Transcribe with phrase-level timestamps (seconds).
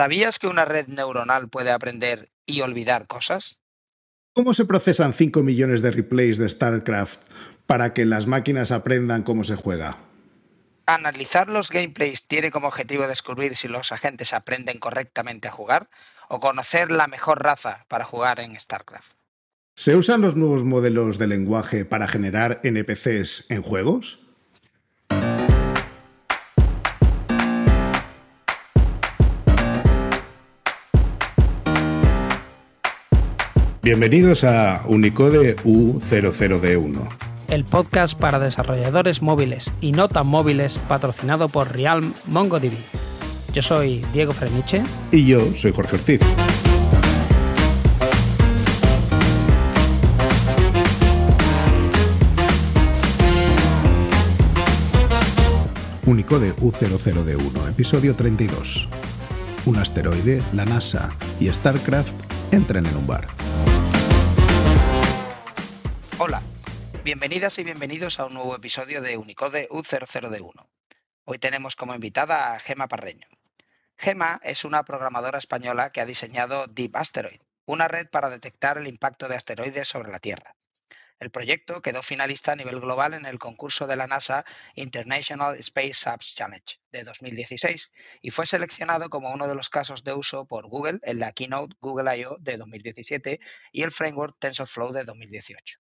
[0.00, 3.58] ¿Sabías que una red neuronal puede aprender y olvidar cosas?
[4.32, 7.20] ¿Cómo se procesan 5 millones de replays de StarCraft
[7.66, 9.98] para que las máquinas aprendan cómo se juega?
[10.86, 15.90] Analizar los gameplays tiene como objetivo descubrir si los agentes aprenden correctamente a jugar
[16.30, 19.12] o conocer la mejor raza para jugar en StarCraft.
[19.76, 24.29] ¿Se usan los nuevos modelos de lenguaje para generar NPCs en juegos?
[33.90, 37.08] Bienvenidos a Unicode U00D1.
[37.48, 42.70] El podcast para desarrolladores móviles y no tan móviles patrocinado por Realm MongoDB.
[43.52, 44.84] Yo soy Diego Freniche.
[45.10, 46.20] Y yo soy Jorge Ortiz.
[56.06, 58.88] Unicode U00D1, episodio 32.
[59.66, 61.10] Un asteroide, la NASA
[61.40, 62.14] y StarCraft
[62.52, 63.26] entran en un bar.
[66.22, 66.42] Hola,
[67.02, 70.68] bienvenidas y bienvenidos a un nuevo episodio de Unicode U00D1.
[71.24, 73.26] Hoy tenemos como invitada a Gema Parreño.
[73.96, 78.86] Gema es una programadora española que ha diseñado Deep Asteroid, una red para detectar el
[78.86, 80.56] impacto de asteroides sobre la Tierra.
[81.20, 86.06] El proyecto quedó finalista a nivel global en el concurso de la NASA International Space
[86.06, 90.68] Apps Challenge de 2016 y fue seleccionado como uno de los casos de uso por
[90.68, 92.36] Google en la Keynote Google I.O.
[92.40, 93.40] de 2017
[93.72, 95.80] y el framework TensorFlow de 2018.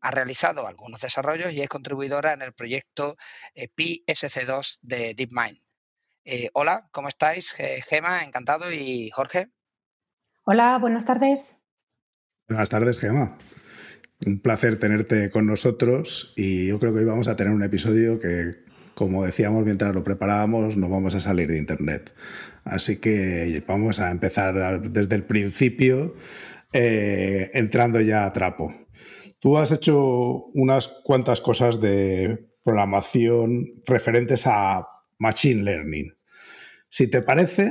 [0.00, 3.16] Ha realizado algunos desarrollos y es contribuidora en el proyecto
[3.54, 5.58] eh, PSC2 de DeepMind.
[6.24, 7.52] Eh, hola, ¿cómo estáis?
[7.52, 8.70] Gema, encantado.
[8.70, 9.48] Y Jorge.
[10.44, 11.62] Hola, buenas tardes.
[12.48, 13.36] Buenas tardes, Gema.
[14.24, 18.18] Un placer tenerte con nosotros y yo creo que hoy vamos a tener un episodio
[18.18, 22.14] que, como decíamos mientras lo preparábamos, no vamos a salir de Internet.
[22.64, 26.16] Así que vamos a empezar desde el principio,
[26.72, 28.74] eh, entrando ya a trapo.
[29.40, 34.86] Tú has hecho unas cuantas cosas de programación referentes a
[35.18, 36.12] Machine Learning.
[36.88, 37.70] Si te parece,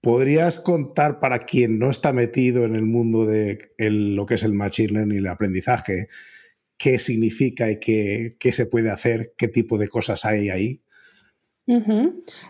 [0.00, 4.52] ¿podrías contar para quien no está metido en el mundo de lo que es el
[4.52, 6.08] Machine Learning y el aprendizaje,
[6.76, 10.82] qué significa y qué, se puede hacer, qué tipo de cosas hay ahí?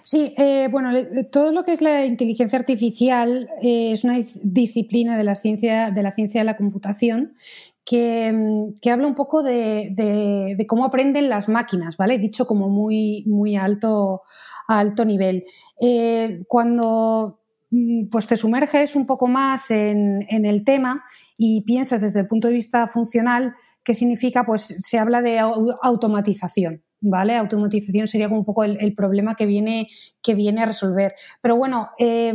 [0.04, 0.92] Sí, eh, bueno,
[1.32, 6.04] todo lo que es la inteligencia artificial eh, es una disciplina de la ciencia de
[6.04, 7.34] la ciencia de la computación
[7.90, 12.18] Mm, que, habla un poco de, cómo aprenden las máquinas, ¿vale?
[12.18, 14.22] Dicho como muy, muy alto,
[14.66, 15.44] alto nivel.
[15.80, 17.40] Eh, cuando
[17.70, 21.02] mm, pues te sumerges un poco más en, el tema
[21.36, 23.54] y piensas desde el punto de vista funcional
[23.84, 25.38] qué significa, pues se habla de
[25.82, 26.82] automatización.
[27.00, 27.36] ¿Vale?
[27.36, 29.88] Automatización sería como un poco el, problema que viene,
[30.22, 31.14] que viene a resolver.
[31.40, 32.32] Pero bueno, eh,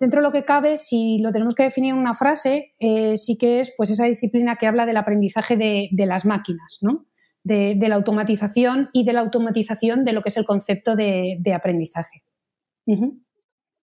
[0.00, 3.36] dentro de lo que cabe, si lo tenemos que definir en una frase, eh, sí
[3.38, 7.06] que es pues esa disciplina que habla del aprendizaje de, las máquinas, ¿no?
[7.42, 12.22] De, la automatización y de la automatización de lo que es el concepto de, aprendizaje.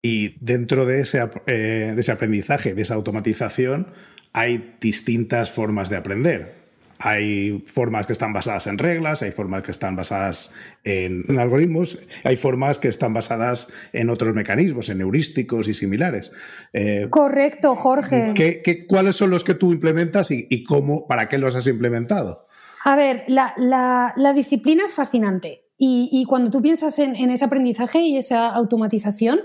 [0.02, 3.88] Y dentro de ese, eh, de ese aprendizaje, de esa automatización,
[4.32, 6.67] hay distintas formas de aprender.
[7.00, 10.52] Hay formas que están basadas en reglas, hay formas que están basadas
[10.84, 16.32] en, algoritmos, hay formas que están basadas en otros mecanismos, en heurísticos y similares.
[16.72, 18.32] Eh, Correcto, Jorge.
[18.34, 22.46] ¿qué, cuáles son los que tú implementas y, cómo, para qué los has implementado?
[22.84, 28.48] A ver, la, disciplina es fascinante y, cuando tú piensas en, ese aprendizaje y esa
[28.48, 29.40] automatización,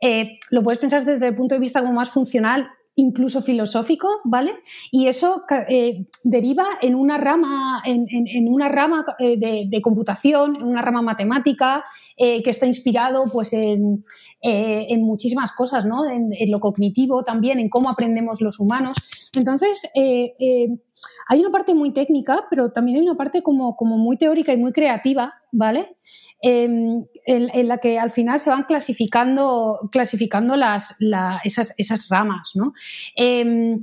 [0.00, 4.52] eh, lo puedes pensar desde el punto de vista como más funcional incluso filosófico, ¿vale?
[4.90, 10.82] Y eso eh, deriva en una rama, en, una rama eh, de, computación, en una
[10.82, 11.84] rama matemática,
[12.16, 14.02] eh, que está inspirado pues, en,
[15.00, 16.08] muchísimas cosas, ¿no?
[16.08, 18.96] En, lo cognitivo también, en cómo aprendemos los humanos.
[19.34, 19.88] Entonces,
[21.28, 24.56] hay una parte muy técnica, pero también hay una parte como, como muy teórica y
[24.56, 25.96] muy creativa, ¿vale?
[26.40, 30.96] Em, en, la que al final se van clasificando, clasificando las,
[31.44, 32.52] esas, ramas.
[32.54, 32.72] ¿no?
[33.14, 33.82] Em,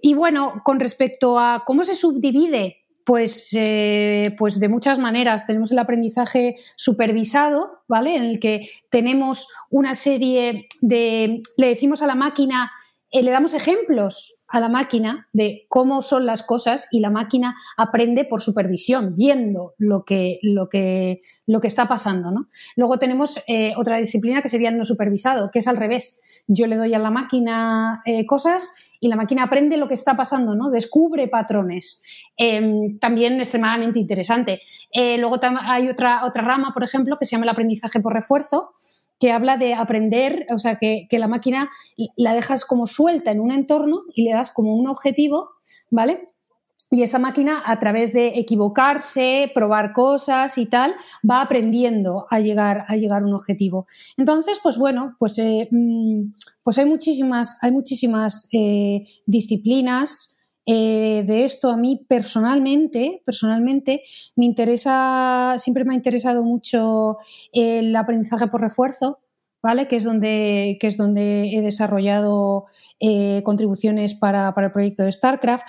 [0.00, 2.78] y bueno, con respecto a cómo se subdivide
[3.08, 5.46] pues, eh, pues, de muchas maneras.
[5.46, 8.14] Tenemos el aprendizaje supervisado, ¿vale?
[8.16, 11.40] En el que tenemos una serie de.
[11.56, 12.70] le decimos a la máquina,
[13.10, 17.56] eh, le damos ejemplos a la máquina de cómo son las cosas y la máquina
[17.76, 22.30] aprende por supervisión, viendo lo que, lo que, lo que está pasando.
[22.30, 22.48] ¿no?
[22.76, 26.20] Luego tenemos eh, otra disciplina que sería el no supervisado, que es al revés.
[26.46, 30.16] Yo le doy a la máquina eh, cosas y la máquina aprende lo que está
[30.16, 30.70] pasando, ¿no?
[30.70, 32.02] descubre patrones.
[32.36, 34.60] Em, también extremadamente interesante.
[35.18, 38.72] Luego hay otra, otra rama, por ejemplo, que se llama el aprendizaje por refuerzo,
[39.18, 41.70] que habla de aprender, o sea, que, que, la máquina
[42.16, 45.50] la dejas como suelta en un entorno y le das como un objetivo,
[45.90, 46.28] ¿vale?
[46.90, 50.94] Y esa máquina, a través de equivocarse, probar cosas y tal,
[51.28, 53.86] va aprendiendo a llegar a, llegar a un objetivo.
[54.16, 56.32] Entonces, pues bueno, pues, eh, mm,
[56.62, 60.37] pues hay muchísimas, hay muchísimas eh, disciplinas.
[60.70, 64.02] Eh, de esto a mí personalmente, personalmente
[64.36, 67.16] me interesa, siempre me ha interesado mucho
[67.52, 69.20] el aprendizaje por refuerzo,
[69.62, 69.88] ¿vale?
[69.88, 72.66] Que es donde, que es donde he desarrollado
[73.44, 75.64] contribuciones para, para, el proyecto de StarCraft.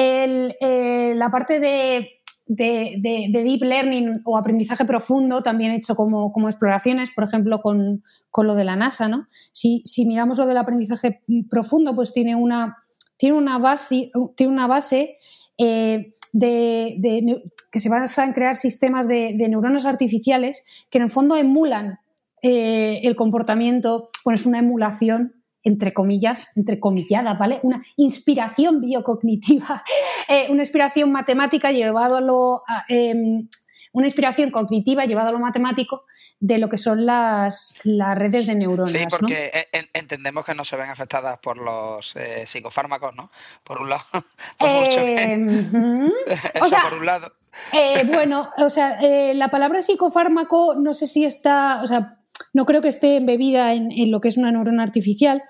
[0.00, 2.08] Eh, la parte de,
[2.46, 8.02] deep learning o aprendizaje profundo también he hecho como, exploraciones, por ejemplo, con,
[8.36, 9.08] lo de la NASA.
[9.08, 9.26] ¿no?
[9.52, 12.76] Si, miramos lo del aprendizaje profundo, pues tiene una,
[13.18, 15.18] tiene una base, tiene una base
[15.58, 21.36] eh, de, que se basa en crear sistemas de, neuronas artificiales que en el fondo
[21.36, 21.98] emulan
[22.42, 25.34] eh, el comportamiento, bueno, es una emulación
[25.64, 27.58] entre comillas, entre comillada, ¿vale?
[27.62, 29.84] Una inspiración biocognitiva,
[30.28, 32.84] eh, una inspiración matemática llevado a.
[32.88, 33.48] Em,
[33.92, 36.04] una inspiración cognitiva llevada a lo matemático
[36.40, 38.92] de lo que son las, las redes de neuronas.
[38.92, 43.30] Sí, porque e, entendemos que no se ven afectadas por los eh, psicofármacos, ¿no?
[43.64, 44.04] Por un lado.
[44.58, 46.10] por mucho em,
[46.54, 47.32] Eso por un lado.
[47.72, 48.98] Eh, bueno, o sea,
[49.34, 52.18] la palabra psicofármaco no sé si está, o sea,
[52.52, 55.42] no creo que esté embebida en, lo que es una neurona artificial.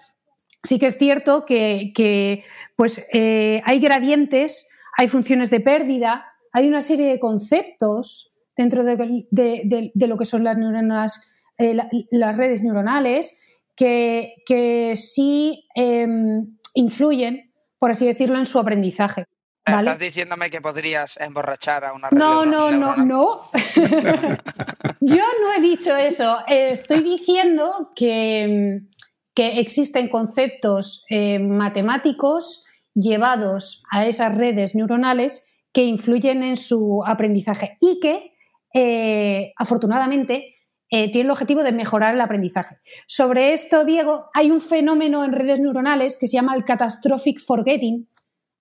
[0.62, 2.42] Sí que es cierto que,
[2.76, 6.26] pues, eh, hay gradientes, hay funciones de pérdida,
[6.58, 11.76] hay una serie de conceptos dentro de, lo que son las neuronas, eh,
[12.10, 19.24] las redes neuronales, que, que sí em, influyen, por así decirlo, en su aprendizaje.
[19.64, 23.50] Estás diciéndome que podrías emborrachar a una No, no, no, no.
[25.00, 26.38] Yo no he dicho eso.
[26.48, 28.80] Estoy diciendo que,
[29.32, 32.64] que existen conceptos eh, matemáticos
[32.94, 38.32] llevados a esas redes neuronales que influyen en su aprendizaje y que,
[38.74, 40.54] eh, afortunadamente,
[40.90, 42.76] eh, tienen el objetivo de mejorar el aprendizaje.
[43.06, 48.08] Sobre esto, Diego, hay un fenómeno en redes neuronales que se llama el catastrophic forgetting,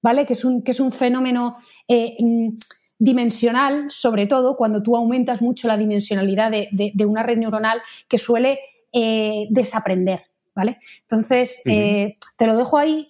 [0.01, 0.25] ¿vale?
[0.25, 1.56] Que es un, que es un fenómeno
[1.88, 2.57] eh, mm,
[3.00, 8.59] dimensional, sobre todo cuando tú aumentas mucho la dimensionalidad de, una red neuronal que suele
[8.92, 10.24] eh, desaprender,
[10.54, 10.80] ¿vale?
[11.01, 13.07] Entonces, te lo dejo ahí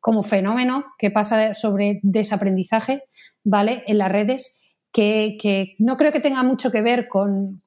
[0.00, 3.02] como fenómeno que pasa sobre desaprendizaje,
[3.44, 3.84] ¿vale?
[3.86, 4.56] En las redes.
[4.92, 7.62] Que, no creo que tenga mucho que ver con,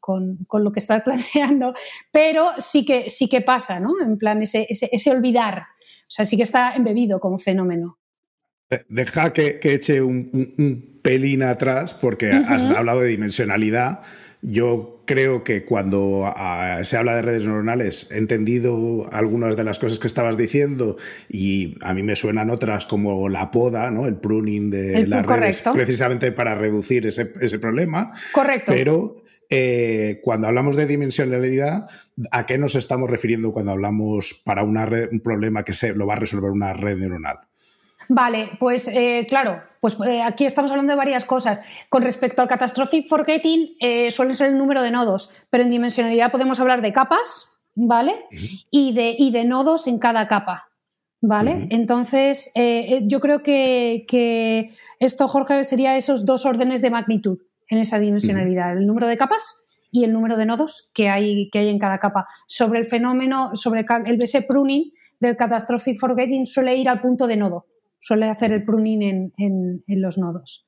[0.51, 1.73] lo que estás planteando,
[2.11, 3.93] pero sí que, sí que pasa, ¿no?
[4.01, 7.97] En plan, ese, ese olvidar, o sea, sí que está embebido como fenómeno.
[8.89, 14.01] Deja que, eche un, pelín atrás, porque has hablado de dimensionalidad.
[14.41, 19.79] Yo creo que cuando ah, se habla de redes neuronales he entendido algunas de las
[19.79, 20.97] cosas que estabas diciendo
[21.29, 24.07] y a mí me suenan otras como la poda, ¿no?
[24.07, 27.25] el pruning de las redes, precisamente para reducir ese,
[27.59, 28.11] problema.
[28.31, 28.71] Correcto.
[28.73, 29.15] Pero
[29.49, 31.87] eh, cuando hablamos de dimensionalidad,
[32.31, 36.13] ¿a qué nos estamos refiriendo cuando hablamos para una un problema que se lo va
[36.13, 37.39] a resolver una red neuronal?
[38.09, 41.63] Vale, pues eh, claro, pues eh, aquí estamos hablando de varias cosas.
[41.89, 46.31] Con respecto al catastrophic forgetting, eh, suelen ser el número de nodos, pero en dimensionalidad
[46.31, 48.13] podemos hablar de capas, ¿vale?
[48.71, 50.69] y, de, y de nodos en cada capa.
[51.25, 51.69] ¿Vale?
[51.71, 52.51] Entonces,
[53.03, 54.69] yo creo que,
[54.99, 59.69] esto, Jorge, sería esos dos órdenes de magnitud en esa dimensionalidad, el número de capas
[59.89, 62.27] y el número de nodos que hay, que hay en cada capa.
[62.45, 64.91] Sobre el fenómeno, sobre el BS pruning
[65.21, 67.67] del catastrophic forgetting suele ir al punto de nodo
[68.03, 70.67] suele hacer el pruning en, los nodos.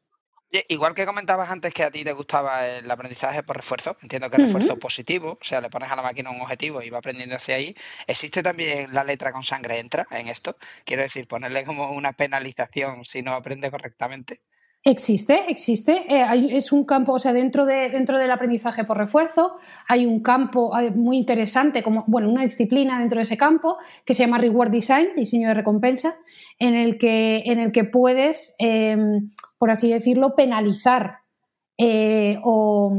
[0.69, 4.37] Igual que comentabas antes que a ti te gustaba el aprendizaje por refuerzo, entiendo que
[4.37, 7.55] refuerzo positivo, o sea, le pones a la máquina un objetivo y va aprendiendo hacia
[7.55, 7.75] ahí.
[8.07, 10.55] ¿Existe también la letra con sangre entra en esto?
[10.85, 14.41] Quiero decir, ponerle como una penalización si no aprende correctamente.
[14.87, 16.05] Existe, existe.
[16.07, 19.55] Eh, es un campo, o sea, dentro, de, dentro del aprendizaje por refuerzo
[19.87, 24.23] hay un campo muy interesante, como, bueno, una disciplina dentro de ese campo que se
[24.23, 26.13] llama Reward Design, diseño de recompensa,
[26.59, 29.27] en el que, en el que puedes, em,
[29.57, 31.17] por así decirlo, penalizar
[31.79, 32.95] eh, o,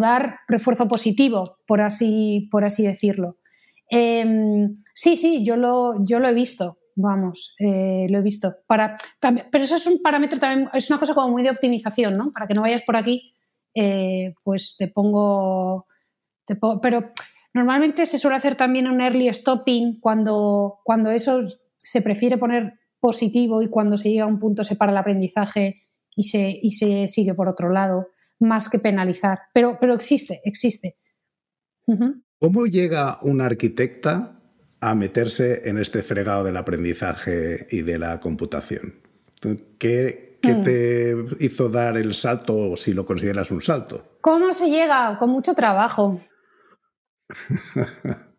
[0.00, 3.36] dar refuerzo positivo, por así, por así decirlo.
[3.90, 8.56] Em, sí, sí, yo lo, yo lo he visto vamos, eh, lo he visto.
[8.66, 12.30] Pero eso es un parámetro también, es una cosa como muy de optimización, ¿no?
[12.32, 13.34] Para que no vayas por aquí,
[13.74, 15.86] eh, pues te pongo,
[16.82, 17.12] Pero
[17.54, 21.42] normalmente se suele hacer también un early stopping cuando, cuando eso
[21.76, 25.78] se prefiere poner positivo y cuando se llega a un punto se para el aprendizaje
[26.14, 29.40] y se, y se sigue por otro lado, más que penalizar.
[29.52, 30.96] Pero, pero existe, existe.
[32.38, 34.39] ¿Cómo llega una arquitecta
[34.80, 38.94] a meterse en este fregado del aprendizaje y de la computación?
[39.78, 40.64] ¿Qué, qué mm.
[40.64, 44.18] te hizo dar el salto o si lo consideras un salto?
[44.20, 45.16] ¿Cómo se llega?
[45.18, 46.20] Con mucho trabajo.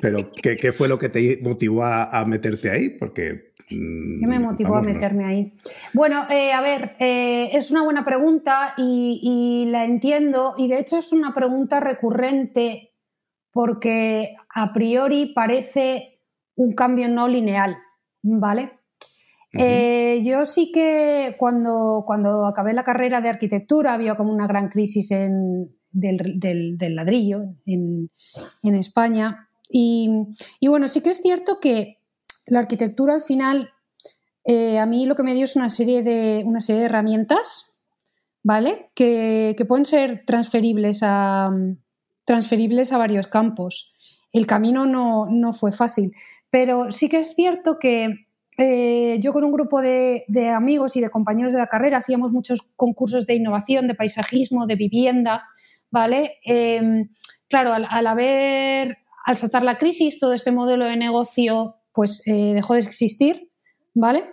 [0.00, 2.90] Pero, ¿qué, fue lo que te motivó a, meterte ahí?
[2.90, 3.52] Porque.
[3.68, 5.54] ¿Qué me motivó a meterme ahí?
[5.92, 10.54] Bueno, eh, a ver, eh, es una buena pregunta y, la entiendo.
[10.58, 12.89] Y de hecho es una pregunta recurrente
[13.52, 16.20] porque a priori parece
[16.56, 17.76] un cambio no lineal,
[18.22, 18.72] ¿vale?
[19.52, 24.68] Eh, yo sí que cuando, cuando acabé la carrera de arquitectura había como una gran
[24.68, 28.10] crisis en, del, ladrillo en,
[28.62, 29.48] España.
[29.68, 30.08] Y,
[30.62, 31.98] bueno, sí que es cierto que
[32.46, 33.70] la arquitectura al final
[34.44, 37.74] eh, a mí lo que me dio es una serie de, una serie de herramientas,
[38.42, 38.90] ¿vale?
[38.94, 41.50] Que, pueden ser transferibles a,
[42.30, 43.92] transferibles a varios campos.
[44.30, 46.12] El camino no, no fue fácil,
[46.48, 51.10] pero sí que es cierto que eh, yo con un grupo de, amigos y de
[51.10, 55.42] compañeros de la carrera hacíamos muchos concursos de innovación, de paisajismo, de vivienda,
[55.90, 56.38] ¿vale?
[56.44, 57.08] Em,
[57.48, 62.74] claro, al, haber, al saltar la crisis, todo este modelo de negocio pues eh, dejó
[62.74, 63.50] de existir,
[63.92, 64.30] ¿vale?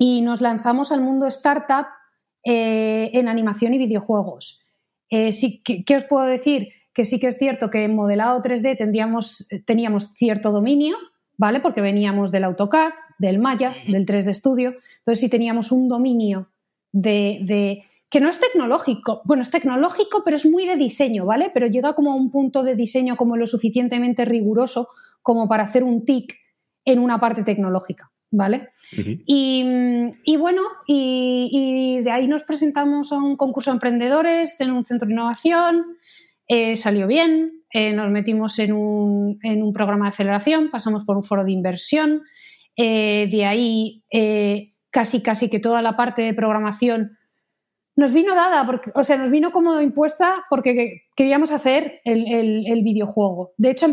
[0.00, 1.86] Y nos lanzamos al mundo startup
[2.44, 4.66] eh, en animación y videojuegos.
[5.08, 6.70] ¿qué, os puedo decir?
[6.94, 10.96] Que sí que es cierto que en modelado 3D tendríamos, teníamos cierto dominio,
[11.36, 11.60] ¿vale?
[11.60, 14.74] Porque veníamos del AutoCAD, del Maya, del 3D Studio.
[14.98, 16.48] Entonces sí teníamos un dominio
[16.92, 21.50] de, que no es tecnológico, bueno, es tecnológico, pero es muy de diseño, ¿vale?
[21.52, 24.88] Pero llega como a un punto de diseño como lo suficientemente riguroso
[25.22, 26.38] como para hacer un tic
[26.84, 28.68] en una parte tecnológica, ¿vale?
[29.26, 35.08] y, bueno, y, de ahí nos presentamos a un concurso de emprendedores en un centro
[35.08, 35.96] de innovación,
[36.48, 41.16] eh, salió bien, eh, nos metimos en un, en un, programa de aceleración, pasamos por
[41.16, 42.22] un foro de inversión,
[42.76, 44.02] eh, de ahí
[44.90, 47.18] casi casi que toda la parte de programación
[47.96, 53.52] nos vino dada, porque, o sea, nos vino como impuesta porque queríamos hacer el, videojuego.
[53.56, 53.86] De hecho,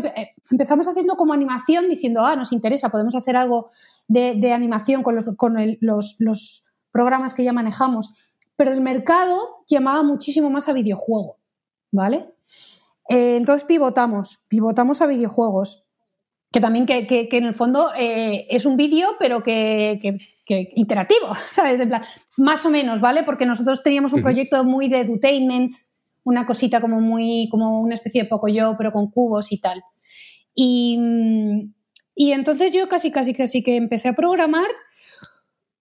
[0.50, 3.68] empezamos haciendo como animación diciendo, ah, nos interesa, podemos hacer algo
[4.08, 5.16] de, animación con,
[5.80, 8.32] los, los, programas que ya manejamos.
[8.56, 11.38] Pero el mercado llamaba muchísimo más a videojuego,
[11.92, 12.28] ¿vale?
[13.08, 15.84] entonces pivotamos, pivotamos a videojuegos
[16.52, 19.98] que también que, en el fondo eh, es un vídeo, pero que,
[20.76, 21.80] interactivo, ¿sabes?
[21.80, 22.02] En plan,
[22.36, 23.24] más o menos, ¿vale?
[23.24, 25.72] Porque nosotros teníamos un proyecto muy de edutainment,
[26.24, 29.82] una cosita como muy, como una especie de poco yo, pero con cubos y tal.
[30.54, 31.00] Y,
[32.14, 34.68] y entonces yo casi, casi, casi que empecé a programar,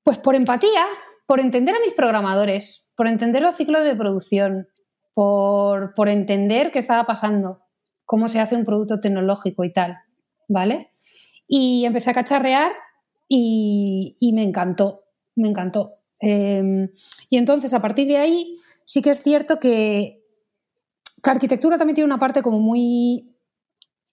[0.03, 0.85] pues por empatía,
[1.27, 4.67] por entender a mis programadores, por entender los ciclos de producción,
[5.13, 7.61] por, por entender qué estaba pasando,
[8.05, 9.97] cómo se hace un producto tecnológico y tal.
[10.51, 10.91] ¿vale?
[11.47, 12.71] Y empecé a cacharrear
[13.27, 15.95] y, me encantó, me encantó.
[16.19, 16.89] Em,
[17.29, 20.19] y entonces, a partir de ahí, sí que es cierto que,
[21.23, 23.35] la arquitectura también tiene una parte como muy,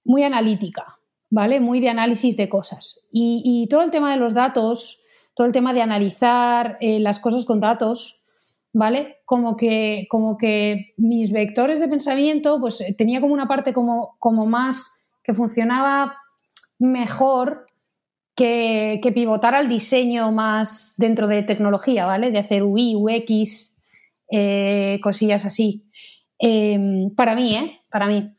[0.05, 1.00] muy analítica,
[1.31, 1.59] ¿vale?
[1.59, 3.00] Muy de análisis de cosas.
[3.11, 5.02] Y, todo el tema de los datos,
[5.35, 8.25] todo el tema de analizar eh, las cosas con datos,
[8.72, 9.18] ¿vale?
[9.25, 14.46] Como que, como que mis vectores de pensamiento, pues tenía como una parte como, como
[14.46, 16.16] más que funcionaba
[16.78, 17.66] mejor
[18.38, 22.30] que, pivotar al diseño más dentro de tecnología, ¿vale?
[22.30, 23.82] De hacer UI, UX,
[24.30, 25.90] eh, cosillas así.
[26.38, 27.80] Em, para mí, ¿eh?
[27.90, 28.32] Para mí.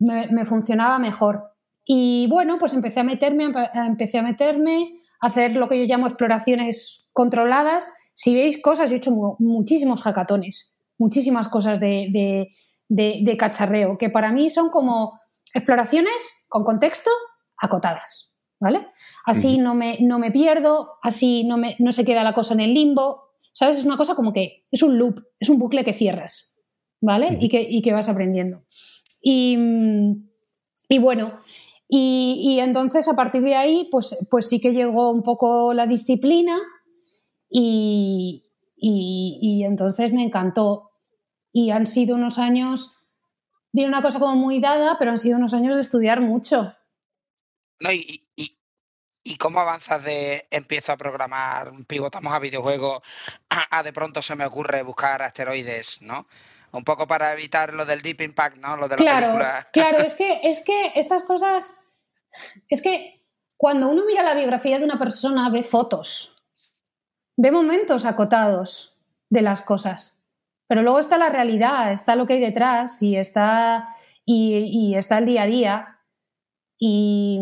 [0.00, 1.52] Me, funcionaba mejor.
[1.84, 6.06] Y bueno, pues empecé a meterme, empecé a meterme, a hacer lo que yo llamo
[6.06, 7.92] exploraciones controladas.
[8.16, 12.48] Si veis cosas, yo he hecho muchísimos hackatones, muchísimas cosas de,
[12.88, 15.20] de cacharreo, que para mí son como
[15.52, 17.10] exploraciones con contexto
[17.58, 18.88] acotadas, ¿vale?
[19.24, 22.60] Así no, me, no me pierdo, así no, me, no se queda la cosa en
[22.60, 23.78] el limbo, ¿sabes?
[23.78, 26.56] Es una cosa como que es un loop, es un bucle que cierras,
[27.00, 27.36] ¿vale?
[27.40, 28.64] y, que, que, vas aprendiendo.
[29.22, 29.56] Y,
[31.00, 31.40] bueno,
[31.88, 36.56] y, entonces a partir de ahí, pues, pues sí que llegó un poco la disciplina
[37.48, 38.44] y,
[38.76, 40.90] y, entonces me encantó.
[41.52, 43.04] Y han sido unos años,
[43.72, 46.74] viene una cosa como muy dada, pero han sido unos años de estudiar mucho.
[47.80, 48.28] No, y,
[49.24, 53.00] y, cómo avanzas de empiezo a programar, pivotamos a videojuegos,
[53.50, 56.26] a, de pronto se me ocurre buscar asteroides, ¿no?
[56.72, 58.76] Un poco para evitar lo del Deep Impact, ¿no?
[58.76, 61.80] Lo de la claro, Claro, es que, es que estas cosas.
[62.68, 63.26] Es que
[63.56, 66.35] cuando uno mira la biografía de una persona, ve fotos,
[67.36, 68.98] ve momentos acotados
[69.30, 70.22] de las cosas.
[70.68, 75.26] Pero luego está la realidad, está lo que hay detrás y está y, está el
[75.26, 75.98] día a día.
[76.78, 77.40] Y,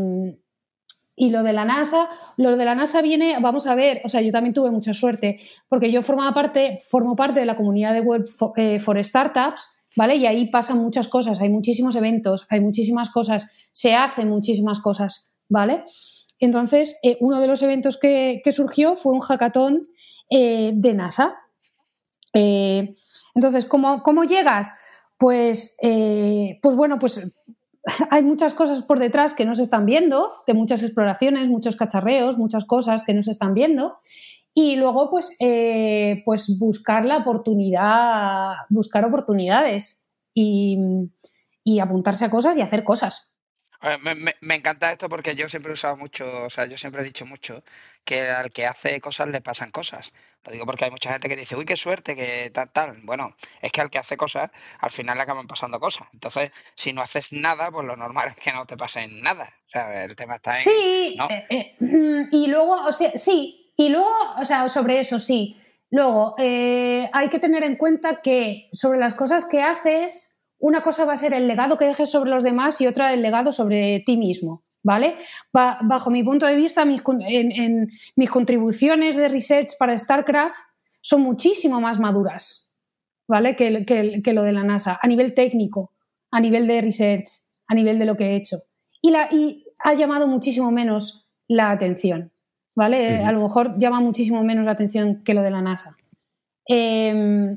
[1.17, 4.21] y lo de la NASA, lo de la NASA viene, vamos a ver, o sea,
[4.21, 8.01] yo también tuve mucha suerte, porque yo formaba parte, formo parte de la comunidad de
[8.01, 10.17] web eh, for, Startups, ¿vale?
[10.17, 15.35] Y ahí pasan muchas cosas, hay muchísimos eventos, hay muchísimas cosas, se hacen muchísimas cosas,
[15.49, 15.85] ¿vale?
[16.39, 19.89] Entonces, eh, uno de los eventos que, surgió fue un hackathon
[20.31, 21.35] eh, de NASA.
[22.33, 24.77] entonces, ¿cómo, ¿cómo, llegas?
[25.17, 27.21] Pues, pues bueno, pues
[28.11, 32.39] hay muchas cosas por detrás que no se están viendo, de muchas exploraciones, muchos cacharreos,
[32.39, 33.99] muchas cosas que no se están viendo.
[34.55, 40.79] Y luego, pues, eh, pues buscar la oportunidad, buscar oportunidades y,
[41.65, 43.34] y apuntarse a cosas y hacer cosas.
[44.41, 47.27] Me, encanta esto porque yo siempre he usado mucho, o sea, yo siempre he dicho
[47.27, 47.63] mucho
[48.03, 50.15] que al que hace cosas le pasan cosas.
[50.43, 53.01] Lo digo porque hay mucha gente que dice, uy, qué suerte, que tal, tal.
[53.03, 56.09] Bueno, es que al que hace cosas, al final le acaban pasando cosas.
[56.15, 59.53] Entonces, si no haces nada, pues lo normal es que no te pasen nada.
[59.67, 60.65] O sea, el tema está en.
[60.65, 61.77] Sí, eh, eh,
[62.33, 65.61] y luego, o sea, sí, y luego, o sea, sobre eso, sí.
[65.91, 70.34] Luego, eh, hay que tener en cuenta que sobre las cosas que haces
[70.65, 73.21] una cosa va a ser el legado que dejes sobre los demás y otra el
[73.21, 74.65] legado sobre ti mismo.
[74.87, 75.17] ¿Vale?
[75.51, 80.57] bajo mi punto de vista, mis, en, mis contribuciones de research para StarCraft
[81.01, 82.71] son muchísimo más maduras,
[83.27, 83.57] ¿vale?
[83.57, 85.93] Que, que, lo de la NASA, a nivel técnico,
[86.31, 87.29] a nivel de research,
[87.67, 88.59] a nivel de lo que he hecho.
[89.01, 92.31] Y, la, y ha llamado muchísimo menos la atención,
[92.75, 93.25] ¿vale?
[93.25, 95.97] A lo mejor llama muchísimo menos la atención que lo de la NASA.
[96.69, 97.57] Eh,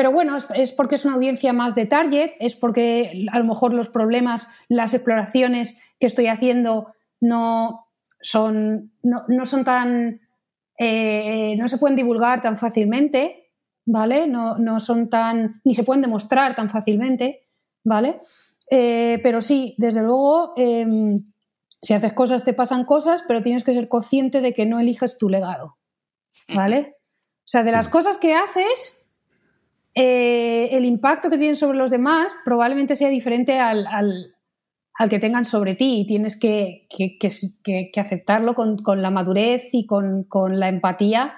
[0.00, 3.74] pero bueno, es porque es una audiencia más de target, es porque a lo mejor
[3.74, 7.86] los problemas, las exploraciones que estoy haciendo no
[8.18, 10.22] son, no, son tan.
[10.78, 13.52] Eh, no se pueden divulgar tan fácilmente,
[13.84, 14.26] ¿vale?
[14.26, 15.60] No, son tan.
[15.64, 17.46] ni se pueden demostrar tan fácilmente,
[17.84, 18.22] ¿vale?
[18.70, 21.30] Eh, pero sí, desde luego, em,
[21.82, 25.18] si haces cosas te pasan cosas, pero tienes que ser consciente de que no eliges
[25.18, 25.76] tu legado,
[26.54, 26.96] ¿vale?
[27.40, 28.99] O sea, de las cosas que haces,
[29.94, 33.86] eh, el impacto que tienen sobre los demás probablemente sea diferente al,
[35.08, 36.86] que tengan sobre ti y tienes que,
[37.96, 40.26] aceptarlo con, la madurez y con,
[40.58, 41.34] la empatía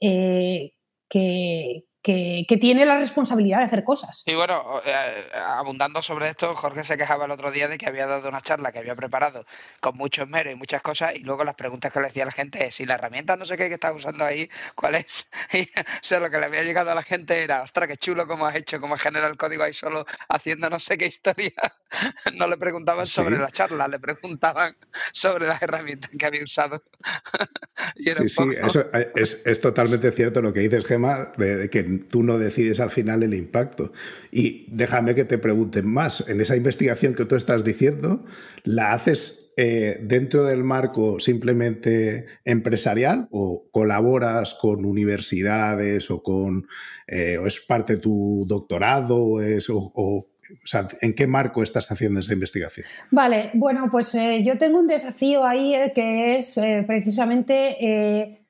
[0.00, 0.72] eh,
[1.08, 4.22] que, que, tiene la responsabilidad de hacer cosas.
[4.26, 8.06] Y bueno, eh, abundando sobre esto, Jorge se quejaba el otro día de que había
[8.06, 9.44] dado una charla que había preparado
[9.80, 12.32] con mucho esmero y muchas cosas, y luego las preguntas que le decía a la
[12.32, 15.28] gente es, si la herramienta no sé qué que estás usando ahí, ¿cuál es?
[15.54, 18.26] Y, o sea, lo que le había llegado a la gente era, ostras, qué chulo
[18.26, 21.52] cómo has hecho, cómo has generado el código ahí solo haciendo no sé qué historia.
[22.38, 24.76] No le preguntaban sobre la charla, le preguntaban
[25.12, 26.82] sobre las herramientas que había usado.
[27.96, 32.38] sí, sí, eso es, es, totalmente cierto lo que dices, Gema, de que tú no
[32.38, 33.92] decides al final el impacto.
[34.30, 36.28] Y déjame que te pregunten más.
[36.28, 38.24] En esa investigación que tú estás diciendo,
[38.64, 46.66] ¿la haces eh, dentro del marco simplemente empresarial o colaboras con universidades o con
[47.06, 50.26] eh, o es parte de tu doctorado o es o,
[50.64, 52.86] sea, ¿en qué marco estás haciendo esa investigación?
[53.10, 56.54] Vale, bueno, pues eh, yo tengo un desafío ahí que es
[56.86, 58.44] precisamente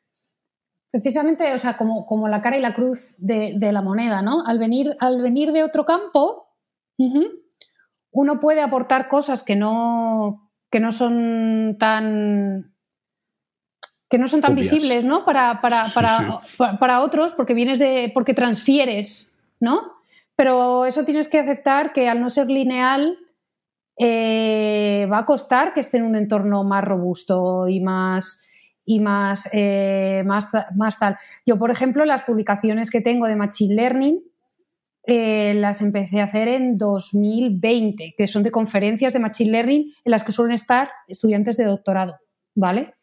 [0.94, 4.46] precisamente, o sea, como, como, la cara y la cruz de, la moneda, ¿no?
[4.46, 6.54] Al venir, al venir de otro campo,
[8.12, 12.72] uno puede aportar cosas que no, que no son tan
[14.09, 15.24] que no son tan visibles, ¿no?
[15.24, 16.40] Para, para, para,
[16.78, 18.12] para, otros, porque vienes de.
[18.14, 19.93] porque transfieres, ¿no?
[20.37, 23.18] Pero eso tienes que aceptar que al no ser lineal,
[23.99, 28.49] eh, va a costar que esté en un entorno más robusto y más
[28.87, 31.16] y más, eh, más, más, tal.
[31.47, 34.20] Yo, por ejemplo, las publicaciones que tengo de Machine Learning
[35.07, 40.11] eh, las empecé a hacer en 2020, que son de conferencias de Machine Learning en
[40.11, 42.18] las que suelen estar estudiantes de doctorado,
[42.55, 42.94] ¿vale?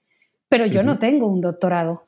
[0.49, 2.07] Pero yo no tengo un doctorado.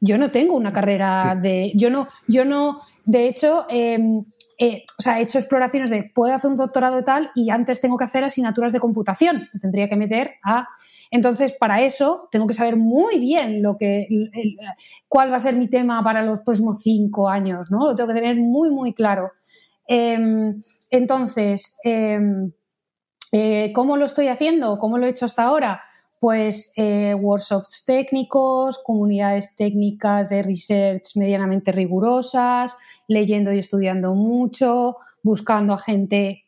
[0.00, 1.72] Yo no tengo una carrera de.
[1.74, 2.80] Yo no, yo no.
[3.04, 4.24] De hecho, em,
[4.58, 7.98] eh, o sea, he hecho exploraciones de puedo hacer un doctorado tal y antes tengo
[7.98, 9.48] que hacer asignaturas de computación.
[9.52, 10.66] Me tendría que meter a.
[11.10, 14.08] Entonces, para eso tengo que saber muy bien lo que,
[15.08, 17.86] cuál va a ser mi tema para los próximos cinco años, ¿no?
[17.86, 19.32] Lo tengo que tener muy, muy claro.
[19.86, 20.58] Em,
[20.90, 22.52] entonces, em,
[23.32, 24.78] eh, ¿cómo lo estoy haciendo?
[24.78, 25.82] ¿Cómo lo he hecho hasta ahora?
[26.18, 32.76] Pues eh, workshops técnicos, comunidades técnicas de research medianamente rigurosas,
[33.06, 36.44] leyendo y estudiando mucho, buscando a gente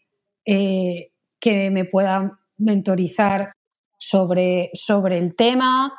[0.46, 3.52] eh, que me pueda mentorizar
[3.98, 5.92] sobre, sobre el tema.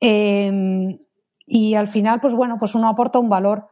[0.00, 0.98] Em,
[1.46, 3.68] y al final, pues bueno, pues uno aporta un valor.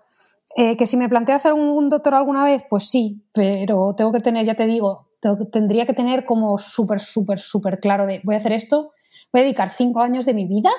[0.56, 4.20] Eh, que si me planteo hacer un, doctor alguna vez, pues sí, pero tengo que
[4.20, 5.10] tener, ya te digo,
[5.52, 8.92] tendría que tener como súper, súper, súper claro de voy a hacer esto,
[9.32, 10.70] voy a dedicar cinco años de mi vida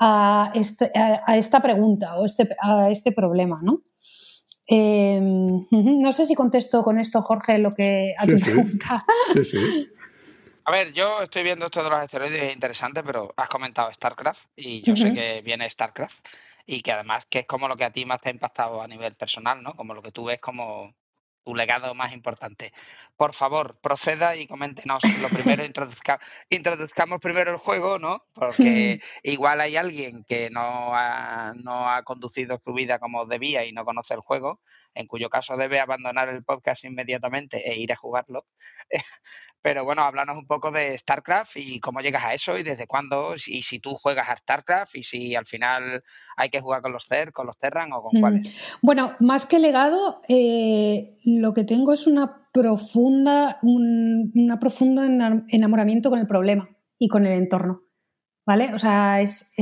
[0.00, 3.82] a, este, a, esta pregunta o este, a este problema, ¿no?
[4.66, 9.04] Em, no sé si contesto con esto, Jorge, lo que a tu pregunta.
[9.34, 9.88] Sí, sí.
[10.68, 14.50] A ver, yo estoy viendo esto de los esteroides es interesante, pero has comentado StarCraft
[14.54, 16.18] y yo sé que viene StarCraft
[16.66, 18.86] y que además que es como lo que a ti más te ha impactado a
[18.86, 19.74] nivel personal, ¿no?
[19.74, 20.94] Como lo que tú ves como
[21.48, 22.74] tu legado más importante.
[23.16, 25.02] Por favor, proceda y coméntenos.
[25.22, 25.64] Lo primero,
[26.50, 28.26] introduzcamos primero el juego, ¿no?
[28.34, 33.72] Porque igual hay alguien que no ha, no ha conducido su vida como debía y
[33.72, 34.60] no conoce el juego,
[34.92, 38.44] en cuyo caso debe abandonar el podcast inmediatamente e ir a jugarlo.
[39.60, 43.34] Pero bueno, háblanos un poco de StarCraft y cómo llegas a eso y desde cuándo,
[43.34, 46.02] y si tú juegas a StarCraft y si al final
[46.36, 48.20] hay que jugar con los CER, con los Terran o con mm.
[48.20, 48.78] cuáles.
[48.82, 56.10] Bueno, más que legado, eh, lo que tengo es una profunda, un una profundo enamoramiento
[56.10, 56.68] con el problema
[56.98, 57.82] y con el entorno.
[58.46, 58.72] ¿Vale?
[58.72, 59.52] O sea, es,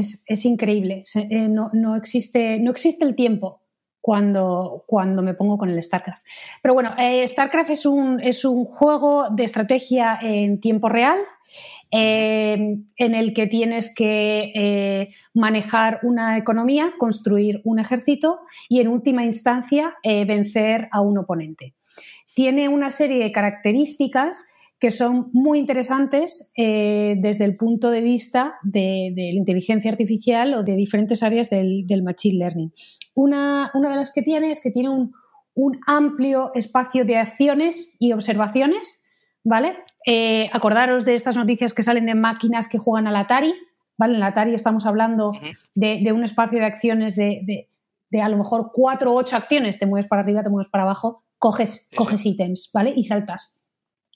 [0.45, 1.03] increíble.
[1.29, 3.66] Eh, no, no, existe, no existe el tiempo
[4.07, 6.25] cuando, cuando me pongo con el StarCraft.
[6.63, 11.19] Pero bueno, eh, StarCraft es un, es un juego de estrategia en tiempo real.
[11.91, 18.89] Eh, en el que tienes que eh, manejar una economía, construir un ejército y en
[18.89, 21.75] última instancia vencer a un oponente.
[22.35, 29.13] Tiene una serie de características que son muy interesantes desde el punto de vista de,
[29.17, 32.73] la inteligencia artificial o de diferentes áreas del, del machine learning.
[33.17, 35.13] Una, de las que tiene es que tiene un,
[35.87, 39.07] amplio espacio de acciones y observaciones,
[39.43, 39.79] ¿vale?
[40.07, 43.55] Eh, acordaros de estas noticias que salen de máquinas que juegan al Atari,
[43.97, 44.13] ¿vale?
[44.13, 45.33] En el Atari estamos hablando
[45.75, 47.71] de, un espacio de acciones de,
[48.23, 51.25] a lo mejor cuatro o ocho acciones, te mueves para arriba, te mueves para abajo,
[51.39, 52.93] coges, coges ítems, ¿vale?
[52.95, 53.56] Y saltas.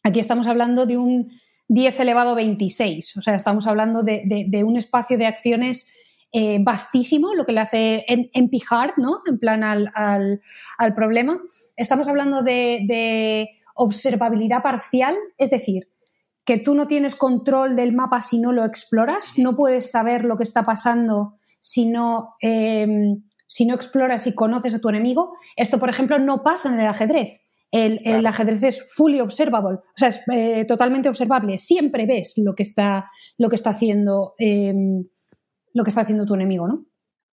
[0.02, 1.30] Aquí estamos hablando de un
[1.68, 5.96] 10 elevado 26, o sea, estamos hablando de un espacio de acciones
[6.32, 9.18] eh, vastísimo, lo que le hace empijar, ¿no?
[9.26, 10.40] En plan al,
[10.94, 11.40] problema.
[11.76, 15.88] Estamos hablando de, observabilidad parcial, es decir,
[16.44, 20.36] que tú no tienes control del mapa si no lo exploras, no puedes saber lo
[20.36, 25.32] que está pasando si no, em, si no exploras y conoces a tu enemigo.
[25.56, 27.40] Esto, por ejemplo, no pasa en el ajedrez.
[27.72, 31.56] El, ajedrez es fully observable, o sea, es eh, totalmente observable.
[31.56, 33.06] Siempre ves lo que está,
[33.38, 35.04] lo que está haciendo em,
[35.72, 36.87] lo que está haciendo tu enemigo, ¿no?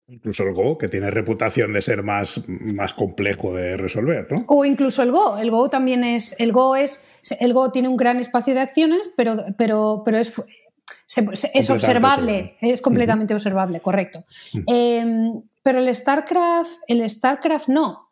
[0.09, 4.45] Incluso el Go, que tiene reputación de ser más, más complejo de resolver, ¿no?
[4.47, 5.37] O incluso el Go.
[5.37, 6.39] El Go también es.
[6.39, 7.13] El Go es.
[7.41, 10.33] El Go tiene un gran espacio de acciones, pero, pero, pero es.
[11.09, 14.25] es observable, es completamente observable, correcto.
[14.69, 18.06] Em, pero el StarCraft, el StarCraft no.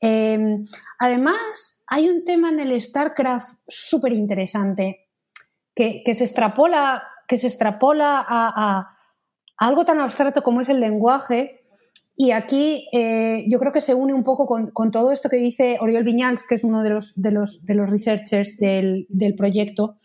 [0.00, 0.64] Em,
[0.98, 5.08] además, hay un tema en el StarCraft súper interesante
[5.74, 8.96] que, se extrapola, que se extrapola a
[9.58, 11.60] algo tan abstracto como es el lenguaje.
[12.18, 15.76] Y aquí eh, yo creo que se une un poco con, todo esto que dice
[15.80, 19.96] Oriol Viñals, que es uno de los, de los, de los researchers del, proyecto,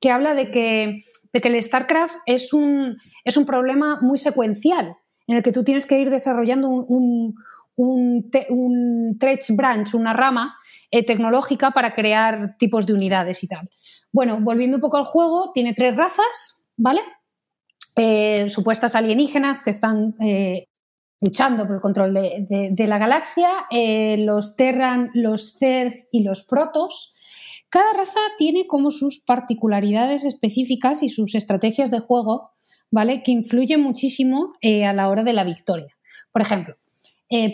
[0.00, 4.96] que habla de que, de que el StarCraft es un, es un problema muy secuencial,
[5.26, 7.34] en el que tú tienes que ir desarrollando un, un,
[7.78, 9.16] un,
[9.56, 10.58] branch, una rama
[10.90, 13.70] eh, tecnológica para crear tipos de unidades y tal.
[14.12, 17.00] Bueno, volviendo un poco al juego, tiene tres razas, ¿vale?
[17.96, 20.66] Eh, supuestas alienígenas que están eh,
[21.20, 23.48] luchando por el control de, la galaxia,
[24.18, 27.14] los Terran, los Zerg y los Protos.
[27.70, 32.52] Cada raza tiene como sus particularidades específicas y sus estrategias de juego,
[32.90, 33.22] ¿vale?
[33.22, 35.96] Que influyen muchísimo a la hora de la victoria.
[36.32, 36.74] Por ejemplo,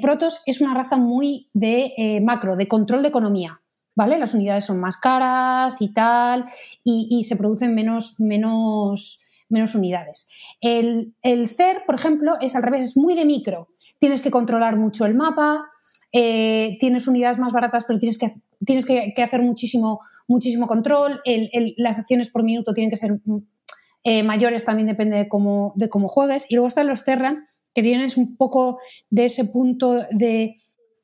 [0.00, 3.60] Protos es una raza muy de macro, de control de economía,
[3.96, 4.18] ¿vale?
[4.18, 6.44] Las unidades son más caras y tal,
[6.84, 10.28] y, se producen menos, menos menos unidades.
[10.60, 13.68] El, el CER, por ejemplo, es al revés, es muy de micro.
[13.98, 15.66] Tienes que controlar mucho el mapa,
[16.16, 18.32] eh, tienes unidades más baratas, pero tienes que,
[18.64, 21.20] tienes que, hacer muchísimo, muchísimo control.
[21.76, 23.18] las acciones por minuto tienen que ser
[24.04, 26.48] eh, mayores, también depende de cómo, de cómo juegues.
[26.50, 28.78] Y luego están los Terran, que tienes un poco
[29.10, 30.54] de ese punto de,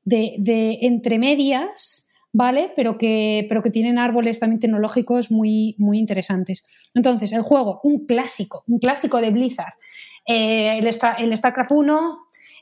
[0.05, 2.73] de, de entre medias ¿vale?
[2.77, 6.65] Pero que, pero que tienen árboles también tecnológicos muy, muy interesantes.
[6.95, 9.75] Entonces, el juego, un clásico, un clásico de Blizzard.
[10.27, 10.93] Eh, el,
[11.37, 12.19] StarCraft 1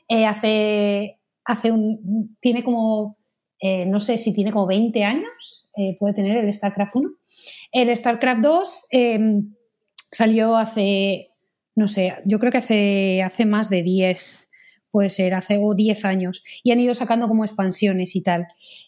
[0.07, 3.17] eh, hace, hace un, tiene como,
[3.59, 7.09] eh, no sé si tiene como 20 años, puede tener el StarCraft 1.
[7.71, 9.55] El StarCraft 2 em,
[10.11, 11.31] salió hace,
[11.79, 14.49] no sé, yo creo que hace, hace más de 10
[14.91, 18.47] puede ser, hace o 10 años, y han ido sacando como expansiones y tal.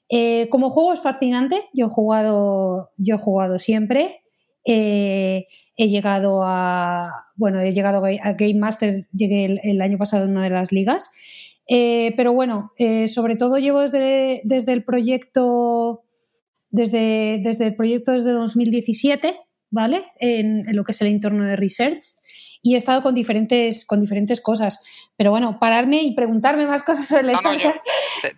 [0.10, 4.24] Eh, como juego es fascinante, yo he jugado, yo he jugado siempre.
[4.66, 5.46] Eh,
[5.78, 7.28] he llegado a.
[7.36, 11.12] Bueno, he llegado a Game Master, llegué el, año pasado en una de las ligas.
[11.70, 12.72] Eh, pero bueno,
[13.08, 16.04] sobre todo llevo desde, desde el proyecto.
[16.72, 19.36] Desde, desde el proyecto desde 2017,
[19.70, 20.04] ¿vale?
[20.20, 22.21] En, lo que es el entorno de research
[22.62, 25.10] y he estado con diferentes, con diferentes cosas.
[25.18, 27.80] Pero bueno, pararme y preguntarme más cosas sobre la StarCraft.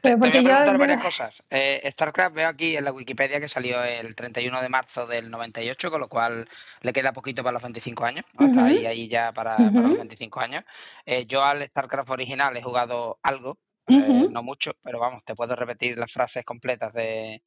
[0.02, 1.44] te, voy a preguntar varias cosas.
[1.50, 5.92] Eh, StarCraft veo aquí en la Wikipedia que salió el 31 de marzo del 98,
[5.92, 6.48] con lo cual
[6.82, 8.26] le queda poquito para los 25 años.
[8.40, 10.64] Está ahí, ahí ya para, los 25 años.
[11.06, 13.58] Eh, yo al StarCraft original he jugado algo,
[13.88, 17.44] eh, no mucho, pero vamos, te puedo repetir las frases completas de,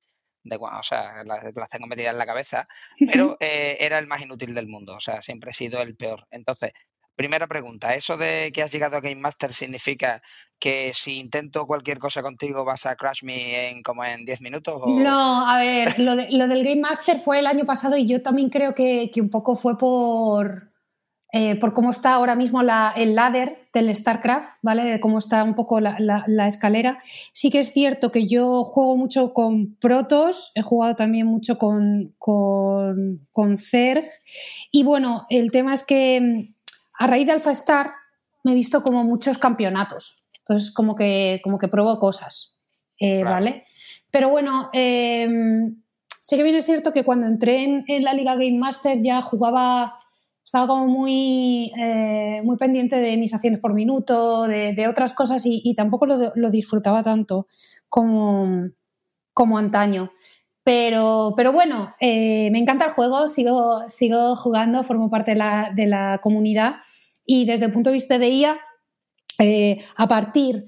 [0.50, 4.68] o sea, las, tengo metidas en la cabeza, pero eh, era el más inútil del
[4.68, 6.26] mundo, o sea, siempre he sido el peor.
[6.30, 6.72] Entonces,
[7.14, 10.22] primera pregunta, ¿eso de que has llegado a Game Master significa
[10.59, 14.82] que si intento cualquier cosa contigo vas a crash me en como en 10 minutos?
[14.87, 18.74] No, a ver, lo, del Game Master fue el año pasado y yo también creo
[18.74, 20.76] que un poco fue por
[21.38, 24.84] eh, por cómo está ahora mismo el ladder del StarCraft, ¿vale?
[24.84, 26.98] De cómo está un poco la, escalera.
[27.32, 32.14] Sí que es cierto que yo juego mucho con Protoss, he jugado también mucho con,
[32.18, 34.04] con, con Zerg.
[34.72, 36.54] Y bueno, el tema es que mm,
[36.98, 37.92] a raíz de Alpha Star
[38.44, 40.24] me he visto como muchos campeonatos.
[40.38, 42.58] Entonces, como que, como que pruebo cosas,
[42.98, 43.64] eh, ¿vale?
[44.10, 45.82] Pero bueno, em,
[46.20, 49.20] sí que bien es cierto que cuando entré en, en la Liga Game Master ya
[49.20, 49.98] jugaba
[50.46, 55.74] estaba como muy, eh, muy pendiente de mis acciones por minuto, de, otras cosas y,
[55.74, 57.48] tampoco lo, disfrutaba tanto
[57.88, 58.68] como,
[59.35, 60.12] como antaño.
[60.62, 65.72] Pero, pero bueno, eh, me encanta el juego, sigo, sigo jugando, formo parte de la,
[65.74, 66.76] de la comunidad
[67.24, 68.56] y desde el punto de vista de IA,
[69.40, 70.64] eh, a partir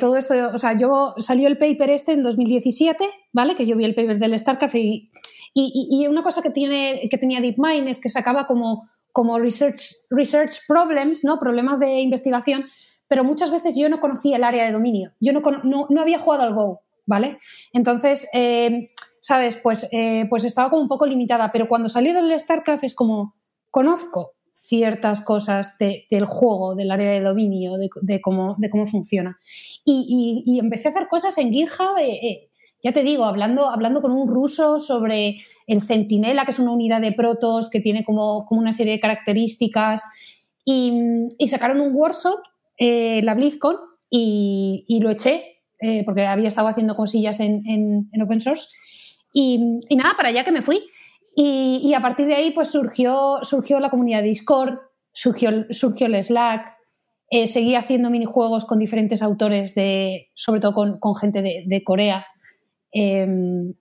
[0.00, 3.54] todo esto, o sea, yo salió el paper este en 2017, ¿vale?
[3.54, 5.10] Que yo vi el paper del StarCraft y,
[5.54, 9.82] y, y, una cosa que, tiene, que tenía DeepMind es que sacaba como como research,
[10.10, 11.38] research problems, ¿no?
[11.38, 12.64] problemas de investigación,
[13.08, 15.42] pero muchas veces yo no conocía el área de dominio, yo no,
[15.88, 17.38] no, había jugado al Go, ¿vale?
[17.72, 19.56] Entonces, eh, ¿sabes?
[19.56, 23.34] Pues, eh, pues estaba como un poco limitada, pero cuando salí del StarCraft es como,
[23.70, 29.38] conozco ciertas cosas del juego, del área de dominio, de, cómo, de cómo funciona.
[29.84, 32.49] Y, empecé a hacer cosas en GitHub eh,
[32.82, 37.00] ya te digo, hablando, hablando con un ruso sobre el Centinela, que es una unidad
[37.00, 40.04] de protos que tiene como, como una serie de características,
[40.64, 42.38] y, sacaron un workshop,
[42.78, 43.76] eh, la BlizzCon,
[44.08, 48.68] y, lo eché, eh, porque había estado haciendo cosillas en, en, open source,
[49.32, 50.80] y, nada, para allá que me fui.
[51.36, 54.78] Y, a partir de ahí, pues surgió, surgió la comunidad de Discord,
[55.12, 56.66] surgió, surgió el Slack,
[57.30, 61.84] eh, seguí haciendo minijuegos con diferentes autores, de, sobre todo con, con gente de, de
[61.84, 62.26] Corea.
[62.92, 63.74] Em,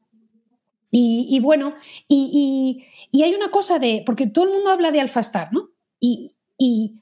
[0.91, 1.75] y, bueno,
[2.07, 5.69] y, hay una cosa de, porque todo el mundo habla de AlphaStar, ¿no?
[5.99, 6.35] Y,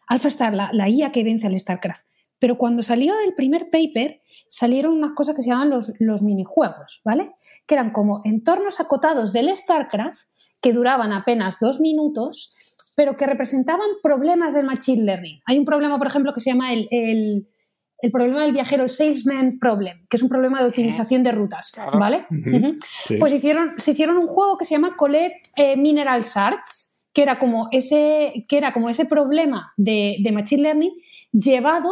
[0.07, 2.05] AlphaStar, la, IA que vence al StarCraft.
[2.39, 7.01] Pero cuando salió el primer paper, salieron unas cosas que se llaman los, los, minijuegos,
[7.03, 7.31] ¿vale?
[7.65, 10.27] Que eran como entornos acotados del StarCraft
[10.61, 12.53] que duraban apenas dos minutos,
[12.95, 15.41] pero que representaban problemas del Machine Learning.
[15.45, 17.47] Hay un problema, por ejemplo, que se llama el
[18.11, 22.25] problema del viajero, el salesman problem, que es un problema de optimización de rutas, ¿vale?
[23.19, 27.39] Pues hicieron, se hicieron un juego que se llama Collect eh, Mineral Shards, que era
[27.39, 30.91] como ese, que era como ese problema de, Machine Learning
[31.31, 31.89] llevado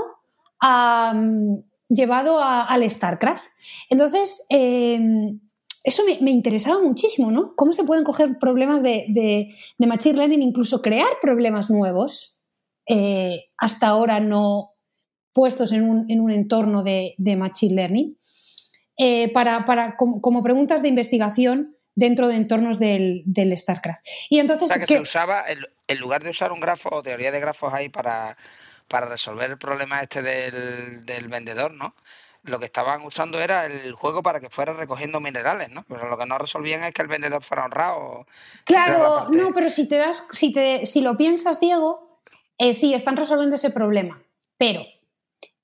[0.62, 3.46] a, mm, llevado al StarCraft.
[3.90, 5.40] Entonces, em,
[5.84, 7.56] eso me, interesaba muchísimo, ¿no?
[7.56, 9.48] ¿Cómo se pueden coger problemas de,
[9.80, 12.42] Machine Learning, incluso crear problemas nuevos?
[12.88, 14.75] Eh, hasta ahora no,
[15.36, 18.18] puestos en un, en un entorno de, de, Machine Learning,
[18.98, 24.02] eh, para, para como, preguntas de investigación dentro de entornos del, del StarCraft.
[24.30, 25.44] Y entonces, o sea, que, se usaba,
[25.88, 28.38] en, lugar de usar un grafo o teoría de grafos ahí para,
[28.88, 31.94] para resolver el problema este del, del vendedor, ¿no?
[32.44, 35.84] lo que estaban usando era el juego para que fuera recogiendo minerales, ¿no?
[35.90, 38.28] Pero lo que no resolvían es que el vendedor fuera honrado.
[38.66, 42.22] Claro, no, pero si te das, si te, si lo piensas, Diego,
[42.60, 44.22] eh, sí, están resolviendo ese problema.
[44.60, 44.86] Pero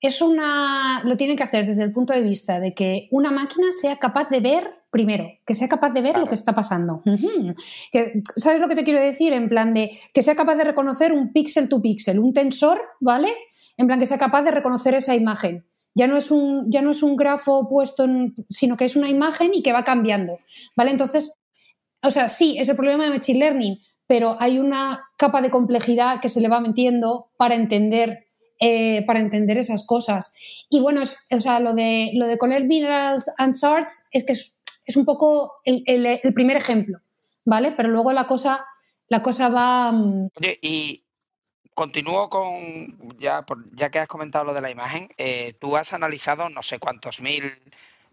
[0.02, 3.68] es una, lo tienen que hacer desde el punto de vista de que una máquina
[3.70, 7.02] sea capaz de ver primero, que sea capaz de ver lo que está pasando.
[8.36, 9.32] ¿Sabes lo que te quiero decir?
[9.32, 13.32] En plan de que sea capaz de reconocer un píxel to píxel, un tensor, ¿vale?
[13.76, 15.64] En plan que sea capaz de reconocer esa imagen.
[15.94, 18.04] Ya no es un, ya no es un grafo puesto,
[18.48, 20.40] sino que es una imagen y que va cambiando,
[20.76, 20.90] ¿vale?
[20.90, 21.38] Entonces,
[22.02, 26.20] o sea, sí, es el problema de Machine Learning, pero hay una capa de complejidad
[26.20, 28.31] que se le va metiendo para entender
[28.64, 30.36] eh, para entender esas cosas.
[30.70, 34.96] Y bueno, o sea, lo de, lo de Collect Minerals and Shards es que es,
[34.96, 37.00] un poco el, primer ejemplo,
[37.44, 37.72] ¿vale?
[37.76, 38.64] Pero luego la cosa,
[39.08, 39.90] la cosa va...
[39.90, 41.04] Mm, Oye, y
[41.74, 46.48] continúo con, ya, ya que has comentado lo de la imagen, eh, tú has analizado
[46.48, 47.58] no sé cuántos mil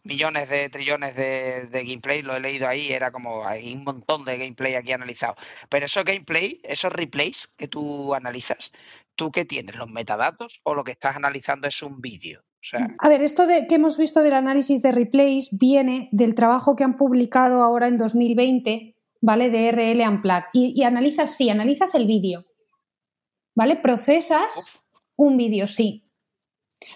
[0.03, 4.37] millones de trillones de, gameplay, lo he leído ahí, era como hay un montón de
[4.37, 5.35] gameplay aquí analizado.
[5.69, 8.71] Pero esos gameplay, esos replays que tú analizas,
[9.15, 9.75] ¿tú qué tienes?
[9.75, 12.43] ¿Los metadatos o lo que estás analizando es un vídeo?
[12.99, 16.83] A ver, esto de, que hemos visto del análisis de replays viene del trabajo que
[16.83, 19.49] han publicado ahora en 2020, ¿vale?
[19.49, 20.49] De RL Unplugged.
[20.53, 22.43] Y, y analizas, sí, analizas el vídeo,
[23.55, 23.77] ¿vale?
[23.77, 24.83] Procesas
[25.15, 26.08] un vídeo, sí.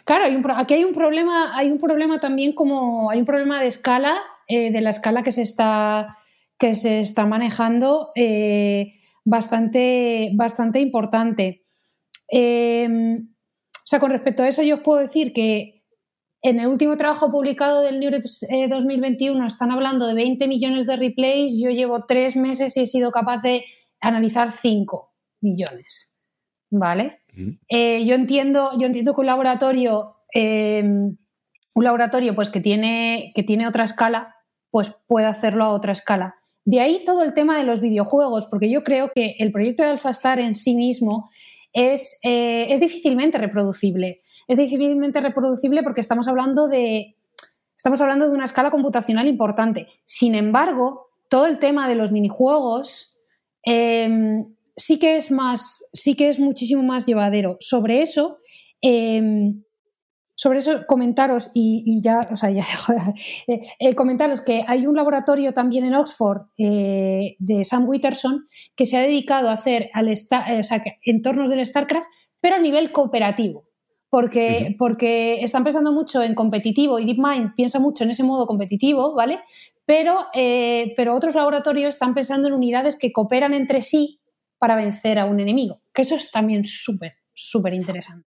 [0.05, 4.21] Claro, aquí hay un problema, hay un problema también como hay un problema de escala,
[4.47, 6.17] eh, de la escala que se está,
[6.57, 8.93] que se está manejando eh,
[9.25, 11.63] bastante, bastante importante.
[12.29, 13.29] Em,
[13.75, 15.83] o sea, con respecto a eso, yo os puedo decir que
[16.41, 21.59] en el último trabajo publicado del NeurIPS 2021 están hablando de 20 millones de replays.
[21.61, 23.63] Yo llevo tres meses y he sido capaz de
[24.01, 26.13] analizar 5 millones.
[26.69, 27.22] ¿Vale?
[27.69, 31.17] Eh, yo, entiendo, yo entiendo que un laboratorio, em,
[31.75, 34.35] un laboratorio pues, que, tiene, que tiene otra escala,
[34.69, 36.35] pues puede hacerlo a otra escala.
[36.65, 39.89] De ahí todo el tema de los videojuegos, porque yo creo que el proyecto de
[39.89, 41.29] AlphaStar en sí mismo
[41.73, 44.21] es, eh, es difícilmente reproducible.
[44.47, 47.15] Es difícilmente reproducible porque estamos hablando de,
[47.75, 49.87] estamos hablando de una escala computacional importante.
[50.05, 53.19] Sin embargo, todo el tema de los minijuegos
[53.63, 57.57] em, sí que es más, sí que es muchísimo más llevadero.
[57.59, 58.39] Sobre eso,
[58.81, 59.63] em,
[60.35, 62.65] sobre eso comentaros y, ya, o sea, ya
[63.47, 68.85] eh, eh, comentaros que hay un laboratorio también en Oxford eh, de Sam Witterson que
[68.85, 70.11] se ha dedicado a hacer al
[71.03, 72.07] entornos del StarCraft,
[72.41, 73.65] pero a nivel cooperativo.
[74.09, 79.15] Porque, porque están pensando mucho en competitivo y DeepMind piensa mucho en ese modo competitivo,
[79.15, 79.39] ¿vale?
[79.87, 80.27] Pero,
[80.95, 84.19] pero otros laboratorios están pensando en unidades que cooperan entre sí
[84.63, 88.25] para vencer a un enemigo, que eso es también súper, súper interesante.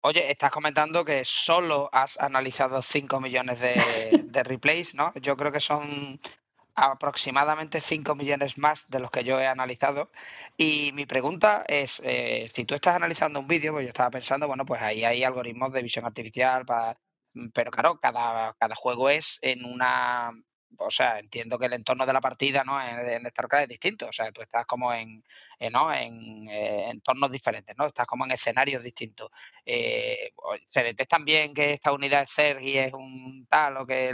[0.00, 3.60] Oye, estás comentando que solo has analizado 5 millones
[4.32, 5.12] de, replays, ¿no?
[5.22, 6.20] Yo creo que son
[6.74, 10.10] aproximadamente 5 millones más de los que yo he analizado.
[10.56, 14.48] Y mi pregunta es, eh, si tú estás analizando un vídeo, pues yo estaba pensando,
[14.48, 16.98] bueno, pues ahí hay algoritmos de visión artificial, para,
[17.54, 20.32] pero claro, cada, cada juego es en una
[20.78, 22.80] o sea, entiendo que el entorno de la partida ¿no?
[22.82, 25.22] en, StarCraft es distinto, o sea, tú estás como en,
[25.58, 25.92] eh, ¿no?
[25.92, 27.86] en eh, entornos diferentes, ¿no?
[27.86, 29.30] Estás como en escenarios distintos.
[29.64, 30.32] Eh,
[30.68, 34.12] se detectan bien que esta unidad es Sergi es un tal o que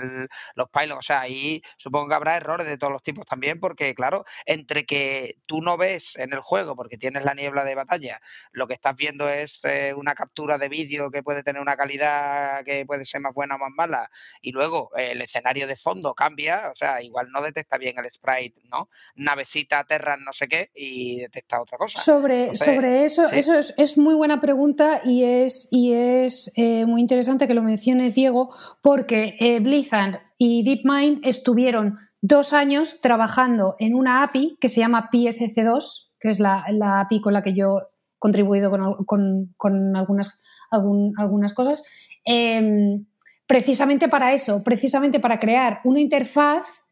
[0.54, 3.94] los pilots, o sea, ahí supongo que habrá errores de todos los tipos también, porque
[3.94, 8.20] claro, entre que tú no ves en el juego, porque tienes la niebla de batalla,
[8.52, 9.62] lo que estás viendo es
[9.96, 13.58] una captura de vídeo que puede tener una calidad que puede ser más buena o
[13.58, 17.96] más mala, y luego el escenario de fondo cambia o sea, igual no detecta bien
[17.98, 18.88] el sprite, ¿no?
[19.16, 22.00] Navecita, Terra, no sé qué, y detecta otra cosa.
[22.00, 27.46] Sobre, sobre eso, eso es, muy buena pregunta y es, y es eh, muy interesante
[27.46, 34.22] que lo menciones, Diego, porque eh, Blizzard y DeepMind estuvieron dos años trabajando en una
[34.22, 36.64] API que se llama PSC2, que es la,
[37.00, 41.84] API con la que yo he contribuido con, algunas, algunas cosas.
[42.24, 43.04] Em,
[43.46, 46.84] precisamente para eso, precisamente para crear una interfaz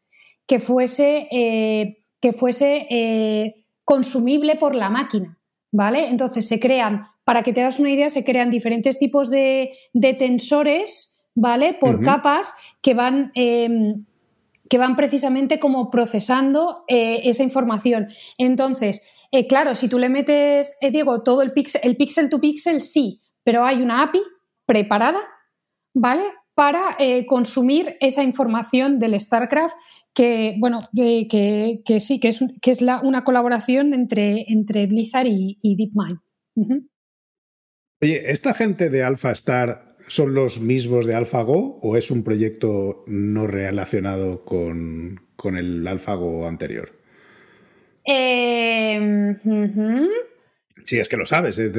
[0.45, 5.37] que fuese, eh, que fuese eh, consumible por la máquina.
[5.73, 6.09] ¿Vale?
[6.09, 9.69] Entonces se crean, para que te das una idea, se crean diferentes tipos de,
[10.19, 11.73] tensores, ¿vale?
[11.73, 14.03] Por capas que van, em,
[14.69, 18.09] que van precisamente como procesando eh, esa información.
[18.37, 19.15] Entonces,
[19.47, 23.63] claro, si tú le metes, Diego, todo el pixel, el pixel to pixel, sí, pero
[23.63, 24.19] hay una API
[24.65, 25.19] preparada,
[25.93, 26.23] ¿vale?
[26.61, 29.73] Para eh, consumir esa información del StarCraft,
[30.13, 36.87] que, bueno, que, sí, que es, que es una colaboración entre, entre Blizzard y, DeepMind.
[37.99, 43.47] Oye, ¿esta gente de AlphaStar son los mismos de AlphaGo o es un proyecto no
[43.47, 45.19] relacionado con,
[45.57, 46.91] el AlphaGo anterior?
[48.05, 48.99] Eh,
[50.83, 51.59] Sí, es que lo sabes.
[51.59, 51.71] Eh,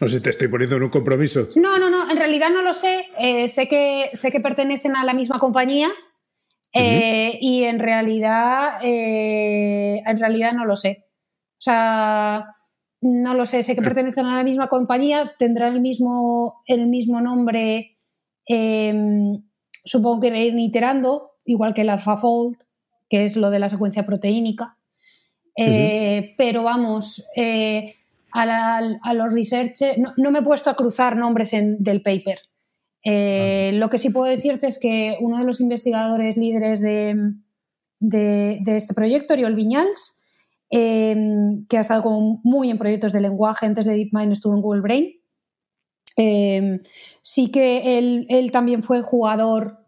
[0.00, 1.48] no sé si te estoy poniendo en un compromiso.
[1.56, 2.10] No, no, no.
[2.10, 3.06] En realidad no lo sé.
[3.18, 5.88] Eh, sé, que, sé que pertenecen a la misma compañía.
[6.72, 10.98] Eh, y en realidad, en realidad no lo sé.
[11.58, 12.46] O sea,
[13.00, 13.62] no lo sé.
[13.62, 15.32] Sé que pertenecen a la misma compañía.
[15.38, 17.96] Tendrán el mismo, el mismo nombre.
[18.46, 19.42] Em,
[19.84, 22.56] supongo que ir iterando, igual que el AlphaFold,
[23.08, 24.76] que es lo de la secuencia proteínica.
[25.56, 27.24] Pero vamos
[28.32, 32.40] a, los researchers, no, me he puesto a cruzar nombres del paper.
[33.04, 37.34] Eh, lo que sí puedo decirte es que uno de los investigadores líderes de,
[38.66, 40.22] este proyecto, Oriol Viñals,
[40.70, 44.62] em, que ha estado como muy en proyectos de lenguaje, antes de DeepMind estuvo en
[44.62, 45.10] Google Brain,
[46.16, 46.80] em,
[47.22, 49.78] sí que él, también fue jugador,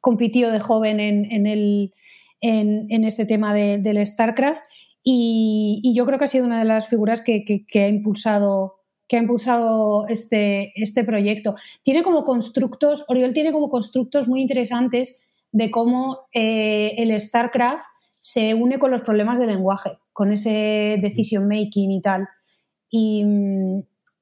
[0.00, 1.92] compitió de joven en, el,
[2.40, 4.62] en, este tema del StarCraft
[5.02, 8.76] y, yo creo que ha sido una de las figuras que, ha impulsado
[9.08, 11.54] que ha impulsado este, este proyecto.
[11.82, 17.84] Tiene como constructos, Oriol tiene como constructos muy interesantes de cómo eh, el StarCraft
[18.20, 22.28] se une con los problemas de lenguaje, con ese decision making y tal.
[22.90, 23.24] Y,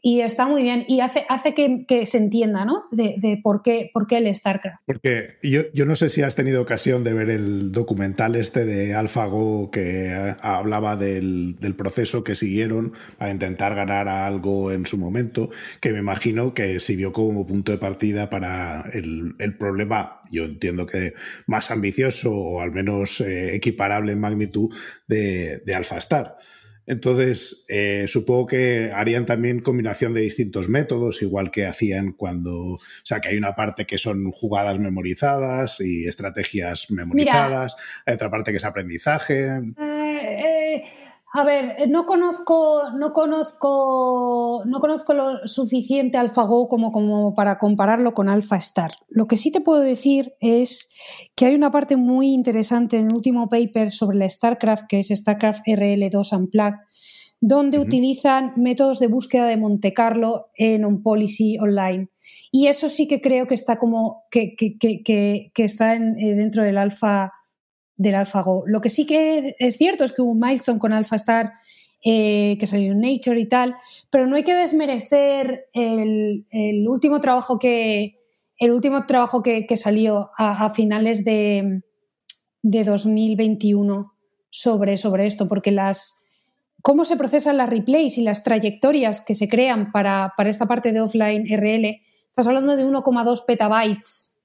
[0.07, 2.85] y está muy bien y hace, hace que, se entienda, ¿no?
[2.93, 4.85] De, por, qué, por qué el StarCraft.
[4.87, 8.95] Porque yo, yo, no sé si has tenido ocasión de ver el documental este de
[8.95, 15.51] AlphaGo que hablaba del, proceso que siguieron para intentar ganar algo en su momento,
[15.81, 21.15] que me imagino que sirvió como punto de partida para el, problema, yo entiendo que
[21.49, 24.73] más ambicioso o al menos eh, equiparable en magnitud
[25.09, 26.37] de, de AlphaStar.
[26.87, 32.79] Entonces, eh, supongo que harían también combinación de distintos métodos, igual que hacían cuando, o
[33.03, 38.53] sea, que hay una parte que son jugadas memorizadas y estrategias memorizadas, hay otra parte
[38.53, 39.47] que es aprendizaje.
[39.47, 40.85] Eh, eh,
[41.39, 47.59] a ver, eh, no conozco, no conozco, no conozco lo suficiente AlphaGo como, como para
[47.59, 48.91] compararlo con AlphaStar.
[49.11, 50.89] Lo que sí te puedo decir es
[51.35, 55.09] que hay una parte muy interesante en el último paper sobre la StarCraft, que es
[55.09, 56.79] StarCraft RL2 Unplugged,
[57.43, 62.09] donde utilizan métodos de búsqueda de Monte Carlo en un policy online.
[62.51, 66.35] Y eso sí que creo que está como que, que, que, que está en, eh,
[66.35, 67.31] dentro del alfa
[67.97, 68.65] del AlphaGo.
[68.67, 71.53] Lo que sí que es cierto es que hubo un milestone con AlphaStar
[72.05, 73.75] eh, que salió en Nature y tal,
[74.11, 76.45] pero no hay que desmerecer el,
[76.89, 78.21] último trabajo que
[78.59, 81.83] el último trabajo que, salió a, finales de,
[82.63, 84.13] 2021
[84.51, 86.23] sobre, sobre esto, porque las
[86.81, 90.93] cómo se procesan las replays y las trayectorias que se crean para, para esta parte
[90.93, 94.36] de offline RL, estás hablando de 1,2 petabytes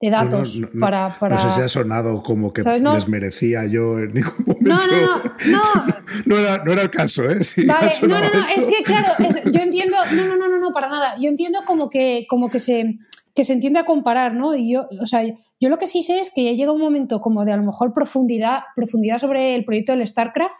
[0.00, 4.14] de datos para, para, No sé si ha sonado como que les merecía yo en
[4.14, 4.70] ningún momento.
[4.70, 6.00] No, no, no.
[6.26, 7.40] No, era, no era, el caso, ¿eh?
[7.66, 9.12] vale, no, no, no, es que claro,
[9.52, 11.14] yo entiendo, no, no, no, no, no, para nada.
[11.20, 12.96] Yo entiendo como que, como que se
[13.34, 14.56] que se entiende a comparar, ¿no?
[14.56, 17.20] Y yo, o sea, yo lo que sí sé es que ya llega un momento
[17.20, 20.56] como de a lo mejor profundidad, profundidad sobre el proyecto del StarCraft,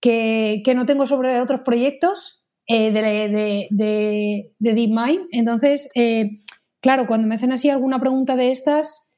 [0.00, 5.26] que, que no tengo sobre otros proyectos eh, de, de, de, de DeepMind.
[5.32, 6.30] Entonces, eh,
[6.82, 9.12] claro, cuando me hacen así alguna pregunta de estas,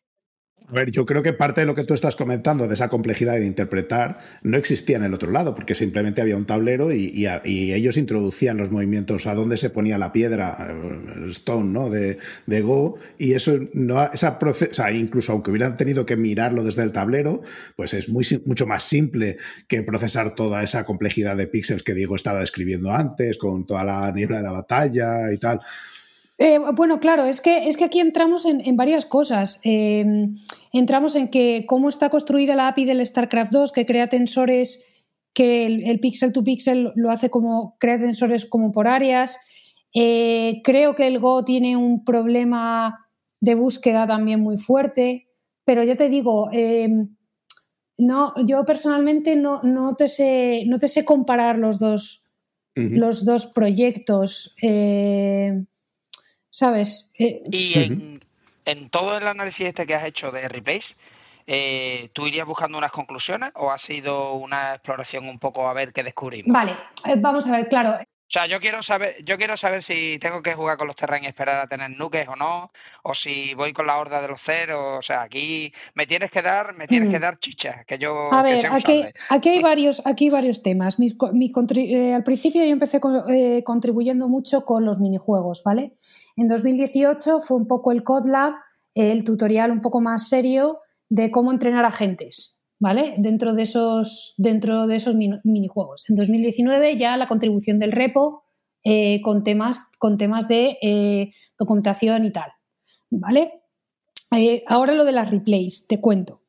[0.66, 3.34] a ver, yo creo que parte de lo que tú estás comentando, de esa complejidad
[3.34, 7.98] de interpretar, no existía en el otro lado, porque simplemente había un tablero y, ellos
[7.98, 10.74] introducían los movimientos a dónde se ponía la piedra,
[11.16, 11.90] el stone, ¿no?
[11.90, 12.16] De,
[12.62, 17.42] Go, y eso no, esa o incluso aunque hubieran tenido que mirarlo desde el tablero,
[17.76, 19.36] pues es mucho más simple
[19.68, 24.10] que procesar toda esa complejidad de píxeles que Diego estaba describiendo antes, con toda la
[24.12, 25.60] niebla de la batalla y tal.
[26.38, 29.60] Eh, bueno, claro, es que, es que aquí entramos en, varias cosas.
[29.62, 30.34] Em,
[30.72, 34.88] entramos en que cómo está construida la API del StarCraft 2, que crea tensores,
[35.32, 39.38] que el, pixel to pixel lo hace como, crea tensores como por áreas.
[39.94, 43.06] Eh, creo que el Go tiene un problema
[43.40, 45.28] de búsqueda también muy fuerte,
[45.64, 47.14] pero ya te digo, em,
[47.98, 52.30] no, yo personalmente no, no, te sé, no te sé comparar los dos,
[52.74, 54.56] los dos proyectos.
[54.62, 55.64] Eh,
[56.54, 57.12] ¿sabes?
[57.18, 58.20] Eh, y
[58.64, 60.94] en, todo el análisis este que has hecho de Replace,
[61.48, 65.92] eh, ¿tú irías buscando unas conclusiones o ha sido una exploración un poco a ver
[65.92, 66.52] qué descubrimos?
[66.52, 66.76] Vale,
[67.06, 67.98] eh, vamos a ver, claro.
[68.24, 71.22] O sea, yo quiero saber, yo quiero saber si tengo que jugar con los Terran
[71.22, 72.72] y esperar a tener nuques o no,
[73.02, 74.98] o si voy con la horda de los ceros.
[74.98, 77.22] O sea, aquí me tienes que dar, me tienes que mm.
[77.22, 78.32] dar chicha, que yo.
[78.32, 80.96] A ver, aquí, aquí, hay varios, aquí varios temas.
[80.98, 82.98] Eh, al principio yo empecé
[83.28, 85.94] eh, contribuyendo mucho con los minijuegos, ¿vale?
[86.36, 88.54] En 2018 fue un poco el CodLab,
[88.94, 92.53] el tutorial un poco más serio de cómo entrenar agentes.
[92.84, 93.14] ¿Vale?
[93.16, 96.04] Dentro de esos, minijuegos.
[96.10, 98.44] En 2019 ya la contribución del repo
[98.84, 102.50] eh, con, temas, con temas de eh, documentación y tal,
[103.08, 103.62] ¿vale?
[104.36, 106.42] Eh, ahora lo de las replays, te cuento.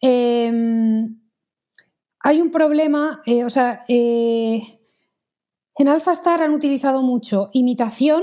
[0.00, 1.20] Em,
[2.20, 4.62] hay un problema, o sea, en
[5.86, 8.22] AlphaStar han utilizado mucho imitación,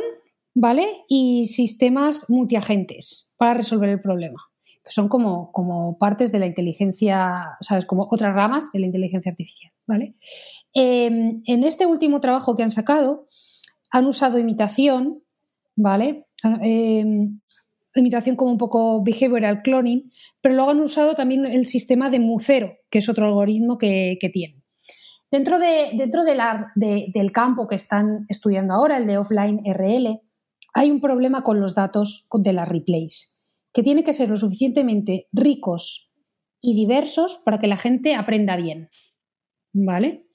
[0.55, 1.03] ¿vale?
[1.07, 4.48] Y sistemas multiagentes para resolver el problema
[4.89, 7.85] son como, como partes de la inteligencia, ¿sabes?
[7.85, 10.15] Como otras ramas de la inteligencia artificial, ¿vale?
[10.73, 13.27] Em, en este último trabajo que han sacado,
[13.91, 15.23] han usado imitación,
[15.75, 16.27] ¿vale?
[16.61, 17.37] Em,
[17.95, 20.09] imitación como un poco behavioral cloning,
[20.41, 24.29] pero luego han usado también el sistema de Mucero, que es otro algoritmo que, que
[24.29, 24.63] tienen.
[25.31, 30.21] Dentro, de, dentro del campo que están estudiando ahora, el de offline RL,
[30.73, 33.38] hay un problema con los datos de las replays,
[33.73, 36.15] que tiene que ser lo suficientemente ricos
[36.61, 38.89] y diversos para que la gente aprenda bien.
[39.73, 40.27] ¿Vale?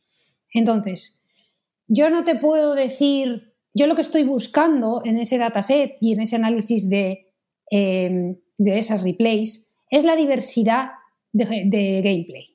[0.53, 1.25] Entonces,
[1.87, 6.21] yo no te puedo decir, yo lo que estoy buscando en ese dataset y en
[6.21, 7.33] ese análisis de,
[7.71, 10.91] em, de esas replays es la diversidad
[11.33, 12.55] de gameplay.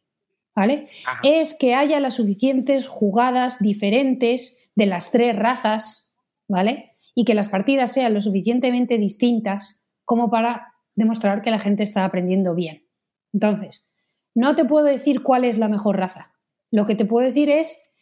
[0.60, 0.88] ¿vale?
[1.24, 6.14] Es que haya las suficientes jugadas diferentes de las tres razas,
[6.50, 6.98] ¿vale?
[7.16, 12.04] Y que las partidas sean lo suficientemente distintas como para demostrar que la gente está
[12.04, 12.90] aprendiendo bien.
[13.32, 13.94] Entonces,
[14.34, 16.34] no te puedo decir cuál es la mejor raza.
[16.72, 17.94] Lo que te puedo decir es,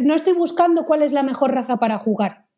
[0.00, 2.48] no estoy buscando cuál es la mejor raza para jugar.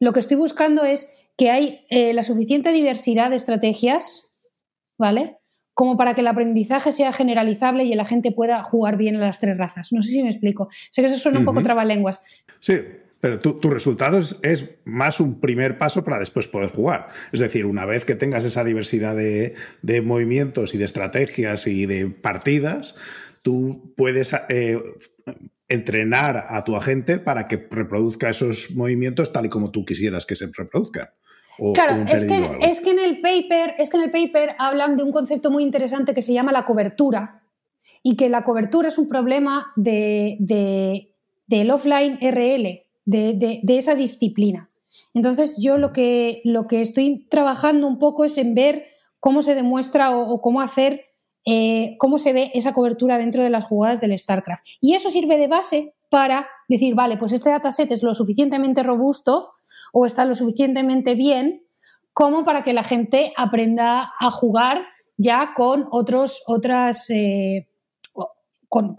[0.00, 4.34] Lo que estoy buscando es que hay eh, la suficiente diversidad de estrategias,
[4.96, 5.36] ¿vale?
[5.74, 9.40] como para que el aprendizaje sea generalizable y la gente pueda jugar bien a las
[9.40, 9.92] tres razas.
[9.92, 10.68] No sé si me explico.
[10.90, 12.22] Sé que eso suena un poco trabalenguas.
[12.60, 12.78] Sí,
[13.22, 17.06] pero tu, resultado es, más un primer paso para después poder jugar.
[17.30, 19.54] Es decir, una vez que tengas esa diversidad de,
[20.02, 22.96] movimientos y de estrategias y de partidas,
[23.42, 24.76] tú puedes eh,
[25.68, 30.34] entrenar a tu agente para que reproduzca esos movimientos tal y como tú quisieras que
[30.34, 31.10] se reproduzcan.
[31.74, 35.04] Claro, es que, es que, en el paper, es que en el paper hablan de
[35.04, 37.44] un concepto muy interesante que se llama la cobertura
[38.02, 40.38] y que la cobertura es un problema de,
[41.46, 44.70] del offline RL, de, esa disciplina.
[45.14, 48.86] Entonces yo lo que, lo que estoy trabajando un poco es en ver
[49.20, 51.06] cómo se demuestra o, cómo hacer,
[51.46, 54.64] eh, cómo se ve esa cobertura dentro de las jugadas del StarCraft.
[54.80, 59.52] Y eso sirve de base para decir, vale, pues este dataset es lo suficientemente robusto
[59.92, 61.62] o está lo suficientemente bien
[62.12, 64.82] como para que la gente aprenda a jugar
[65.16, 67.68] ya con otros, otras, eh,
[68.68, 68.96] con,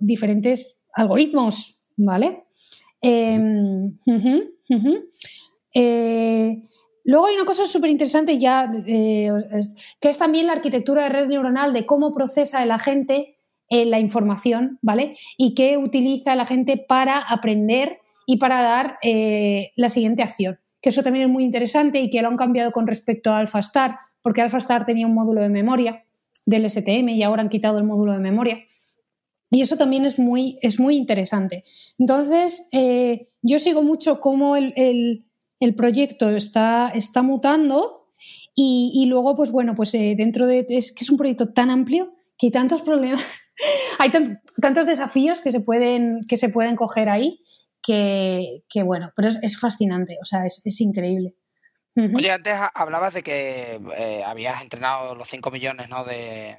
[0.00, 2.44] diferentes algoritmos, ¿vale?
[3.00, 3.98] Em,
[5.74, 6.60] eh,
[7.04, 9.30] luego hay una cosa súper interesante ya, eh,
[10.00, 13.36] que es también la arquitectura de red neuronal, de cómo procesa el agente
[13.86, 15.16] la información, ¿vale?
[15.38, 20.58] Y qué utiliza la gente para aprender y para dar eh, la siguiente acción.
[20.80, 23.98] Que eso también es muy interesante y que lo han cambiado con respecto a AlphaStar,
[24.20, 26.04] porque AlphaStar tenía un módulo de memoria
[26.44, 28.58] del STM y ahora han quitado el módulo de memoria.
[29.52, 31.62] Y eso también es muy, es muy interesante.
[31.98, 35.26] Entonces, eh, yo sigo mucho cómo el,
[35.76, 38.08] proyecto está, está mutando
[38.54, 40.66] y, luego, pues bueno, pues eh, dentro de...
[40.70, 43.54] Es que es un proyecto tan amplio que hay tantos problemas,
[43.98, 44.10] hay
[44.60, 47.38] tantos desafíos que se pueden, que se pueden coger ahí
[47.82, 51.34] que, bueno, pero es, fascinante, o sea, es, increíble.
[51.96, 56.04] Oye, antes hablabas de que eh, habías entrenado los 5 millones, ¿no?
[56.04, 56.56] De,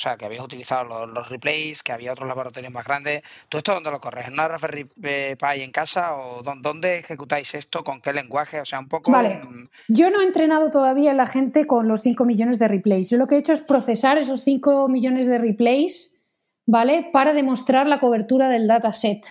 [0.00, 3.22] sea, que habías utilizado los, replays, que había otros laboratorios más grandes.
[3.48, 4.26] ¿Tú esto dónde lo corres?
[4.26, 6.14] ¿En una Raspberry Pi en casa?
[6.14, 7.84] ¿O dónde ejecutáis esto?
[7.84, 8.60] ¿Con qué lenguaje?
[8.60, 9.12] O sea, un poco...
[9.12, 9.40] Vale.
[9.88, 13.10] Yo no he entrenado todavía a la gente con los 5 millones de replays.
[13.10, 16.22] Yo lo que he hecho es procesar esos 5 millones de replays,
[16.66, 17.08] ¿vale?
[17.12, 19.24] Para demostrar la cobertura del dataset.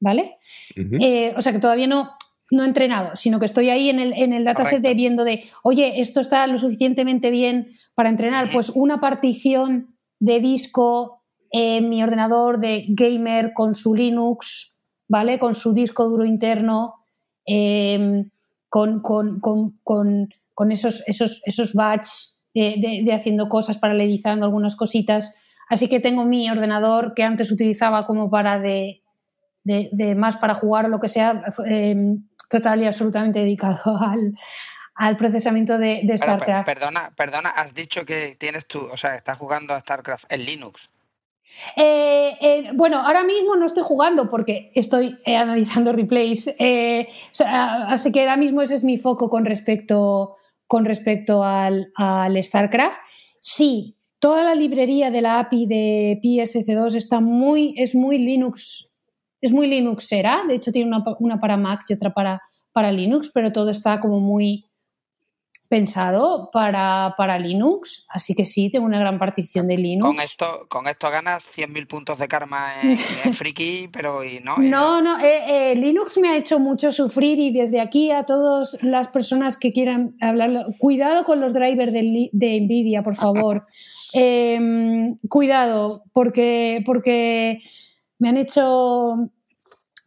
[0.00, 0.38] ¿vale?
[0.76, 2.12] Eh, o sea que todavía no,
[2.50, 5.44] no he entrenado, sino que estoy ahí en el, en el dataset de viendo de,
[5.62, 9.86] oye, esto está lo suficientemente bien para entrenar, pues una partición
[10.18, 15.38] de disco en mi ordenador de gamer con su Linux, ¿vale?
[15.38, 16.94] Con su disco duro interno,
[17.44, 18.30] em,
[18.68, 19.00] con,
[20.70, 22.08] esos, esos, esos batch
[22.54, 25.36] de, de, haciendo cosas, paralelizando algunas cositas.
[25.68, 29.02] Así que tengo mi ordenador que antes utilizaba como para de,
[29.64, 34.34] de, más para jugar o lo que sea, em, total y absolutamente dedicado al,
[35.16, 36.66] procesamiento de, StarCraft.
[36.66, 40.90] Perdona, perdona, has dicho que tienes tú, o sea, estás jugando a StarCraft en Linux.
[41.76, 48.20] Eh, eh, bueno, ahora mismo no estoy jugando porque estoy eh, analizando replays, así que
[48.20, 50.36] ahora mismo ese es mi foco con respecto,
[50.66, 52.98] con respecto al, al, StarCraft.
[53.40, 58.96] Sí, toda la librería de la API de PSC2 está muy, es muy Linux
[59.40, 62.42] es muy Linuxera, de hecho tiene una, para Mac y otra para,
[62.72, 64.65] para Linux, pero todo está como muy,
[65.68, 70.06] pensado para, para, Linux, así que sí, tengo una gran partición de Linux.
[70.06, 74.56] Con esto, con esto ganas 100.000 puntos de karma en, en Friki, pero y no.
[74.58, 78.82] no, no, eh, eh, Linux me ha hecho mucho sufrir y desde aquí a todas
[78.82, 83.64] las personas que quieran hablar, cuidado con los drivers de, de Nvidia, por favor.
[84.12, 87.60] Em, cuidado, porque, porque
[88.18, 89.30] me han hecho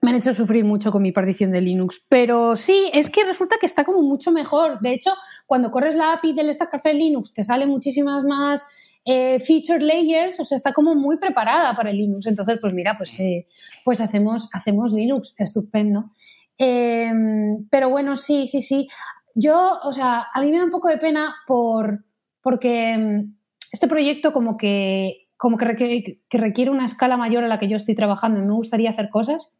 [0.02, 2.06] me han hecho sufrir mucho con mi partición de Linux.
[2.10, 4.80] Pero sí, es que resulta que está como mucho mejor.
[4.80, 5.12] De hecho,
[5.50, 8.68] cuando corres la API del Stack Café Linux, te salen muchísimas más
[9.04, 12.28] eh, feature layers, o sea, está como muy preparada para el Linux.
[12.28, 13.48] Entonces, pues mira, pues, eh,
[13.84, 16.12] pues hacemos, hacemos Linux, estupendo.
[16.56, 18.88] Em, pero bueno, sí, sí, sí.
[19.34, 22.06] Yo, o sea, a mí me da un poco de pena por,
[22.42, 23.36] porque em,
[23.72, 27.68] este proyecto como que, como que requiere, que requiere una escala mayor a la que
[27.68, 29.56] yo estoy trabajando me gustaría hacer cosas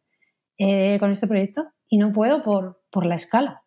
[0.56, 3.64] eh, con este proyecto y no puedo por, por la escala.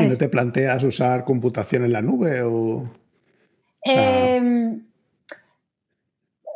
[0.00, 2.90] ¿Y no te planteas usar computación en la nube o...?
[3.84, 4.86] Em,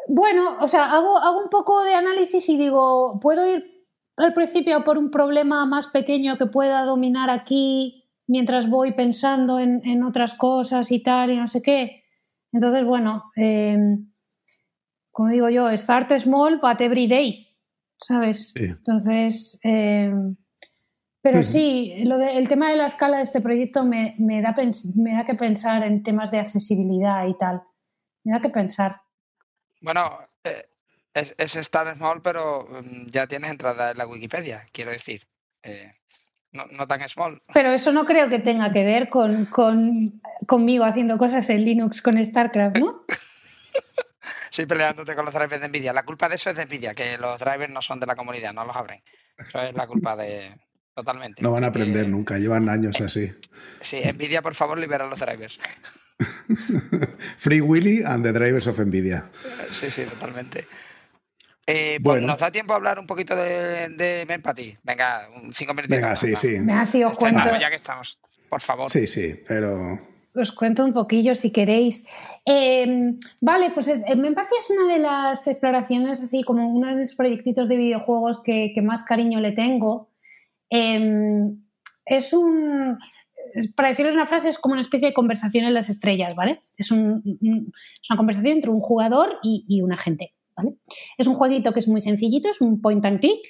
[0.08, 3.84] bueno, o sea, hago, hago un poco de análisis y digo, ¿puedo ir
[4.16, 9.82] al principio por un problema más pequeño que pueda dominar aquí mientras voy pensando en,
[9.84, 12.04] en otras cosas y tal y no sé qué?
[12.52, 14.10] Entonces, bueno, em,
[15.10, 17.46] como digo yo, start small but every day.
[17.98, 18.52] ¿sabes?
[18.56, 20.12] Entonces, eh,
[21.26, 24.54] pero sí, lo el tema de la escala de este proyecto me, da,
[24.94, 27.64] me da que pensar en temas de accesibilidad y tal.
[28.22, 29.02] Me da que pensar.
[29.80, 30.68] Bueno, eh,
[31.12, 35.26] es, es Start Small, pero mm, ya tienes entrada en la Wikipedia, quiero decir.
[35.64, 35.92] Eh,
[36.52, 37.42] no, tan small.
[37.52, 42.02] Pero eso no creo que tenga que ver con, con conmigo haciendo cosas en Linux
[42.02, 43.04] con StarCraft, ¿no?
[44.50, 45.92] Sí, peleándote con los drivers de Nvidia.
[45.92, 48.54] La culpa de eso es de Nvidia, que los drivers no son de la comunidad,
[48.54, 49.02] no los abren.
[49.36, 50.56] Eso es la culpa de.
[50.96, 51.42] Totalmente.
[51.42, 53.30] No van a aprender nunca, llevan años así.
[53.82, 55.60] Sí, Nvidia, por favor, libera los drivers.
[57.36, 59.30] Free Willy and the drivers of Nvidia.
[59.70, 60.66] Sí, sí, totalmente.
[61.66, 64.74] Eh, pues nos da tiempo a hablar un poquito de, de Empathy.
[64.82, 65.94] Venga, cinco minutos.
[65.94, 66.60] Venga, sí, sí.
[66.60, 67.50] Me ha sido cuento.
[67.60, 68.18] ya que estamos,
[68.48, 68.90] por favor.
[68.90, 70.00] Sí, sí, pero
[70.40, 72.06] os cuento un poquillo si queréis.
[72.44, 77.68] Em, vale, pues Empathy es una de las exploraciones, así como uno de los proyectitos
[77.68, 80.10] de videojuegos que, más cariño le tengo.
[80.70, 81.62] Em,
[82.04, 82.98] es un.
[83.74, 86.52] Para decirles una frase, es como una especie de conversación en las estrellas, ¿vale?
[86.76, 87.22] Es, una
[88.16, 90.76] conversación entre un jugador y, y un agente, ¿vale?
[91.16, 93.40] Es un jueguito que es muy sencillito, es un point and click,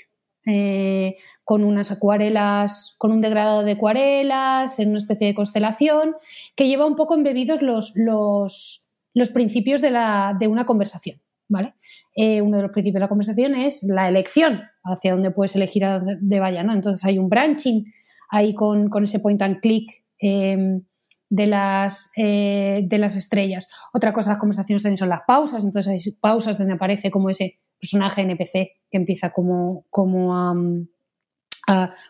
[0.49, 6.14] eh, con unas acuarelas, con un degradado de acuarelas, en una especie de constelación,
[6.55, 11.21] que lleva un poco embebidos los, los, los principios de, la, de, una conversación.
[11.49, 11.75] ¿vale?
[12.17, 15.85] Eh, uno de los principios de la conversación es la elección, hacia dónde puedes elegir
[15.85, 16.62] a dónde vaya.
[16.62, 16.73] ¿no?
[16.73, 17.85] Entonces hay un branching
[18.31, 19.91] ahí con, con ese point and click.
[20.19, 20.83] Em,
[21.29, 23.69] de las, eh, de las estrellas.
[23.93, 27.59] Otra cosa, las conversaciones también son las pausas, entonces hay pausas donde aparece como ese
[27.79, 28.53] personaje NPC
[28.91, 30.55] que empieza como, como a,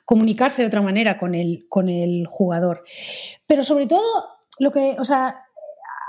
[0.05, 2.85] comunicarse de otra manera con el, con el jugador.
[3.47, 4.03] Pero sobre todo,
[4.59, 5.35] lo que, o sea,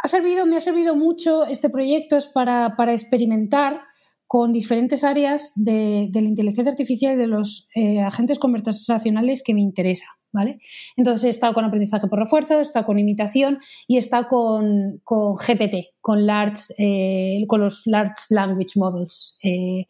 [0.03, 3.86] ha servido, me ha servido mucho este proyecto es para, para experimentar
[4.27, 9.61] con diferentes áreas de, la inteligencia artificial y de los eh, agentes conversacionales que me
[9.61, 10.05] interesa.
[10.33, 10.59] ¿vale?
[10.97, 15.01] Entonces he estado con aprendizaje por refuerzo, he estado con imitación y he estado con,
[15.05, 19.37] GPT, con, large, eh, con los Large Language Models.
[19.43, 19.85] Eh,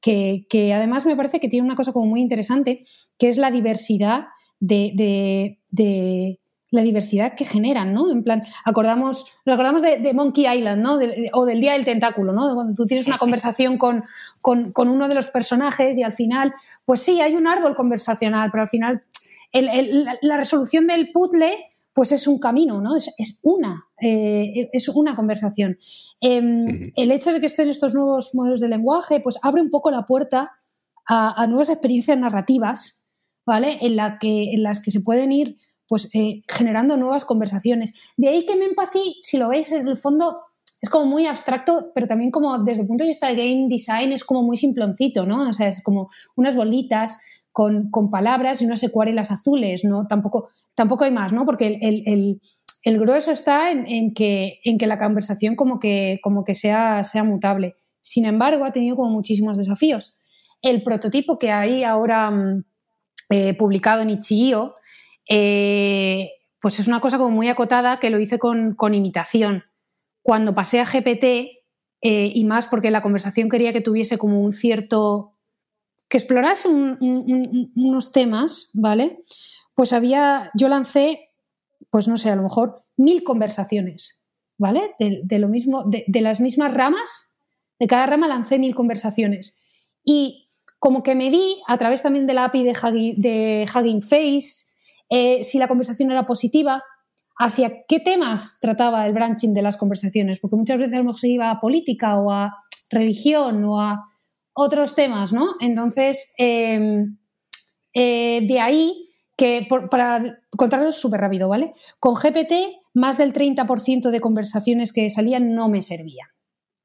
[0.00, 2.82] que, además me parece que tiene una cosa como muy interesante,
[3.18, 4.26] que es la diversidad
[4.60, 5.58] de
[6.74, 8.10] la diversidad que generan, ¿no?
[8.10, 10.98] En plan, acordamos, nos acordamos de, Monkey Island, ¿no?
[11.32, 12.48] o del Día del Tentáculo, ¿no?
[12.48, 14.02] De cuando tú tienes una conversación con,
[14.42, 16.52] con, uno de los personajes y al final,
[16.84, 19.00] pues sí, hay un árbol conversacional, pero al final
[19.52, 22.96] la, resolución del puzzle pues es un camino, ¿no?
[22.96, 25.78] Es, una, eh, es una conversación.
[26.20, 29.92] Em, el hecho de que estén estos nuevos modelos de lenguaje, pues abre un poco
[29.92, 30.50] la puerta
[31.06, 33.06] a, nuevas experiencias narrativas,
[33.46, 33.78] ¿vale?
[33.80, 35.56] En, la que, en las que se pueden ir
[35.94, 37.94] pues eh, generando nuevas conversaciones.
[38.16, 40.40] De ahí que Empathy, si lo veis, en el fondo
[40.82, 44.10] es como muy abstracto, pero también como desde el punto de vista de game design
[44.10, 45.48] es como muy simploncito, ¿no?
[45.48, 50.08] O sea, es como unas bolitas con, palabras y unas acuarelas azules, ¿no?
[50.08, 51.46] Tampoco, tampoco hay más, ¿no?
[51.46, 57.04] Porque el, grueso está en, que, en que la conversación como que, como que sea,
[57.04, 57.76] sea mutable.
[58.00, 60.16] Sin embargo, ha tenido como muchísimos desafíos.
[60.60, 62.64] El prototipo que hay ahora mm,
[63.30, 64.74] eh, publicado en Itch.io
[65.28, 69.64] eh, pues es una cosa como muy acotada que lo hice con, imitación.
[70.22, 71.24] Cuando pasé a GPT,
[72.00, 75.34] eh, y más porque la conversación quería que tuviese como un cierto,
[76.08, 79.22] que explorase unos temas, ¿vale?
[79.74, 81.30] Pues había, yo lancé,
[81.90, 84.24] pues no sé, a lo mejor mil conversaciones,
[84.56, 84.94] ¿vale?
[84.98, 87.34] De, lo mismo, de, las mismas ramas,
[87.78, 89.58] de cada rama lancé mil conversaciones.
[90.02, 94.73] Y como que me di, a través también de la API de de Hugging Face,
[95.16, 96.82] eh, si la conversación era positiva,
[97.38, 101.20] hacia qué temas trataba el branching de las conversaciones, porque muchas veces a lo mejor
[101.20, 102.52] se iba a política o a
[102.90, 104.02] religión o a
[104.54, 105.54] otros temas, ¿no?
[105.60, 107.16] Entonces, em,
[107.92, 111.70] eh, de ahí que, para contarlo súper rápido, ¿vale?
[112.00, 116.28] Con GPT, más del 30% de conversaciones que salían no me servían,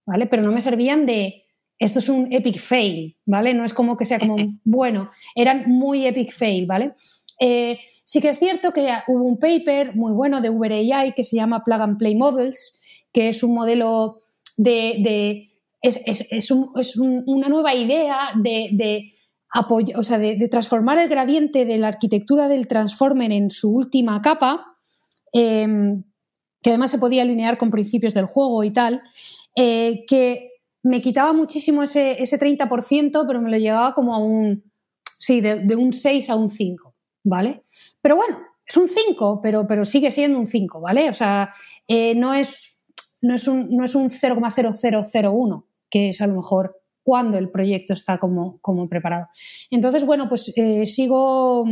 [0.06, 0.28] ¿vale?
[0.28, 1.46] Pero no me servían de,
[1.80, 3.56] esto es un epic fail, ¿vale?
[3.56, 6.94] No es como que sea como, bueno, eran muy epic fail, ¿vale?
[7.40, 11.24] Eh, sí que es cierto que hubo un paper muy bueno de Uber AI que
[11.24, 12.82] se llama Plug and Play Models,
[13.14, 14.18] que es un modelo
[14.58, 15.50] de
[15.82, 19.14] es, una nueva idea de,
[19.96, 24.66] o sea, de, transformar el gradiente de la arquitectura del transformer en su última capa,
[25.32, 26.04] em,
[26.62, 29.02] que además se podía alinear con principios del juego y tal,
[29.56, 30.50] eh, que
[30.84, 34.64] me quitaba muchísimo ese, ese 30%, pero me lo llevaba como a un,
[35.20, 36.89] sí, de, un 6 a un 5,
[37.24, 37.64] ¿vale?
[38.02, 41.10] Pero bueno, es un 5, pero, pero sigue siendo un 5, ¿vale?
[41.10, 41.50] O sea,
[41.88, 42.80] eh, no es
[43.22, 48.20] no es un, no un 0,0001, que es a lo mejor cuando el proyecto está
[48.20, 49.28] como, como preparado.
[49.72, 51.66] Entonces, bueno, pues eh, sigo,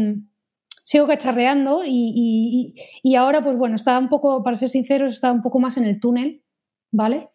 [0.84, 2.74] sigo cacharreando y,
[3.16, 6.00] ahora, pues bueno, está un poco, para ser sinceros, está un poco más en el
[6.00, 6.43] túnel,
[6.91, 7.30] ¿vale?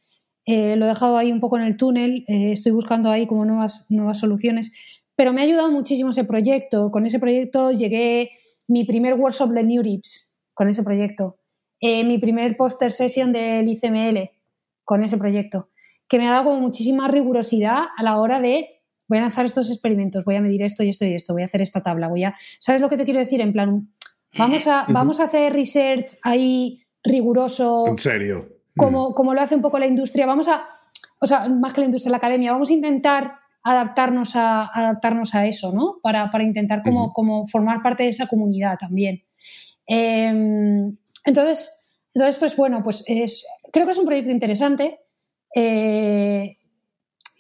[0.44, 3.86] Eh, lo he dejado ahí un poco en el túnel, estoy buscando ahí como nuevas,
[3.90, 4.72] nuevas soluciones,
[5.16, 6.90] pero me ha ayudado muchísimo ese proyecto.
[6.90, 8.30] Con ese proyecto llegué
[8.68, 11.38] mi primer workshop de New Rips, con ese proyecto,
[11.80, 14.30] mi primer poster session del ICML,
[14.84, 15.68] con ese proyecto
[16.12, 19.70] que me ha dado como muchísima rigurosidad a la hora de voy a lanzar estos
[19.70, 22.24] experimentos, voy a medir esto y esto y esto, voy a hacer esta tabla, voy
[22.24, 22.34] a...
[22.58, 23.40] ¿Sabes lo que te quiero decir?
[23.40, 23.88] En plan,
[24.36, 27.86] vamos a, vamos a hacer research ahí riguroso.
[27.86, 28.46] En serio.
[28.76, 30.26] Como, como lo hace un poco la industria.
[30.26, 30.68] Vamos a,
[31.18, 33.32] o sea, más que la industria, la academia, vamos a intentar
[33.62, 35.98] adaptarnos a, adaptarnos a eso, ¿no?
[36.02, 39.22] Para, intentar como, como, formar parte de esa comunidad también.
[39.86, 45.00] Em, entonces, entonces, pues bueno, pues es, creo que es un proyecto interesante.
[45.54, 46.56] Eh,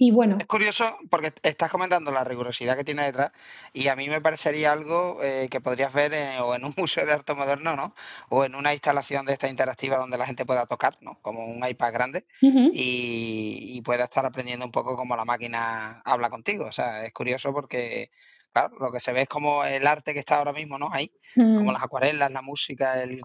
[0.02, 0.36] y bueno.
[0.40, 3.30] Es curioso porque estás comentando la rigurosidad que tiene detrás
[3.72, 7.12] y a mí me parecería algo eh, que podrías ver o en un museo de
[7.12, 7.94] arte moderno, ¿no?
[8.28, 11.20] O en una instalación de esta interactiva donde la gente pueda tocar, ¿no?
[11.22, 16.30] Como un iPad grande y, y pueda estar aprendiendo un poco cómo la máquina habla
[16.30, 16.64] contigo.
[16.64, 18.10] O sea, es curioso porque
[18.52, 20.88] claro, lo que se ve es como el arte que está ahora mismo, ¿no?
[20.92, 21.72] Ahí, como mm.
[21.72, 23.22] las acuarelas, la música, el ir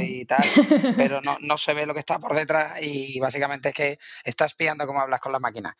[0.00, 0.44] y tal,
[0.96, 4.52] pero no, no se ve lo que está por detrás y básicamente es que estás
[4.52, 5.76] espiando cómo hablas con la máquina.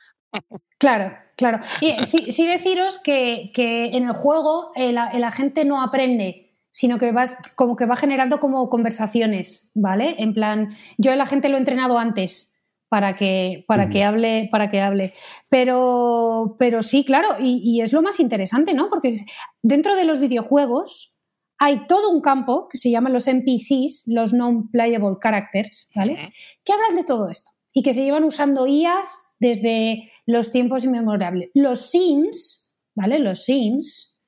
[0.78, 1.58] Claro, claro.
[1.80, 7.76] Y sí, deciros que, en el juego el, agente no aprende, sino que vas como
[7.76, 10.16] que va generando como conversaciones, ¿vale?
[10.18, 12.55] En plan, yo el agente lo he entrenado antes
[12.88, 15.12] para que, para que hable, para que hable.
[15.48, 18.88] Pero, pero sí, claro, y, es lo más interesante, ¿no?
[18.88, 19.16] Porque
[19.62, 21.16] dentro de los videojuegos
[21.58, 26.30] hay todo un campo que se llama los NPCs, los Non-Playable Characters, ¿vale?
[26.64, 31.50] Que hablan de todo esto y que se llevan usando IAS desde los tiempos inmemorables.
[31.52, 33.18] Los Sims, ¿vale?
[33.18, 34.18] Los Sims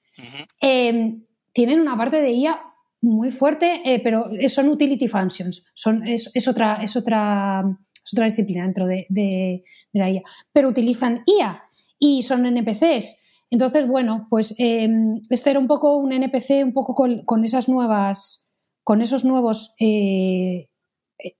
[0.60, 2.60] em, tienen una parte de IA
[3.00, 7.64] muy fuerte, eh, pero son utility functions, son, es, otra, es otra
[8.08, 11.62] es otra disciplina dentro de, la IA, pero utilizan IA
[11.98, 13.26] y son NPCs.
[13.50, 18.50] Entonces, bueno, pues em, este era un poco un NPC, un poco con, esas nuevas,
[18.84, 20.68] con esos nuevos, eh,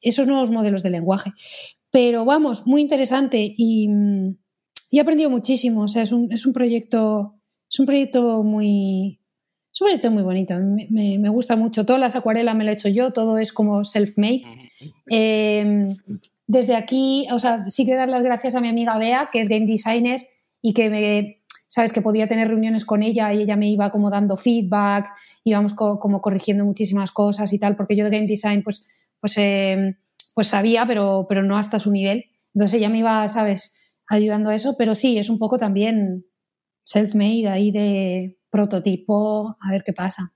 [0.00, 1.32] esos nuevos modelos de lenguaje.
[1.90, 3.88] Pero vamos, muy interesante y,
[4.90, 5.82] he aprendido muchísimo.
[5.82, 7.34] O sea, es un, proyecto,
[7.70, 9.20] es un proyecto muy,
[9.72, 11.84] es un proyecto muy bonito, me, me, gusta mucho.
[11.84, 14.44] Todas las acuarelas me lo he hecho yo, todo es como self-made
[16.48, 19.48] desde aquí, o sea, sí que dar las gracias a mi amiga Bea, que es
[19.48, 20.26] game designer
[20.62, 24.10] y que me, sabes, que podía tener reuniones con ella y ella me iba como
[24.10, 25.10] dando feedback,
[25.44, 28.88] íbamos como corrigiendo muchísimas cosas y tal, porque yo de game design pues,
[29.20, 29.96] pues, em,
[30.34, 32.24] pues sabía, pero, pero no hasta su nivel.
[32.54, 33.78] Entonces ella me iba, sabes,
[34.08, 36.24] ayudando a eso, pero sí, es un poco también
[36.82, 40.32] self-made ahí de prototipo, a ver qué pasa.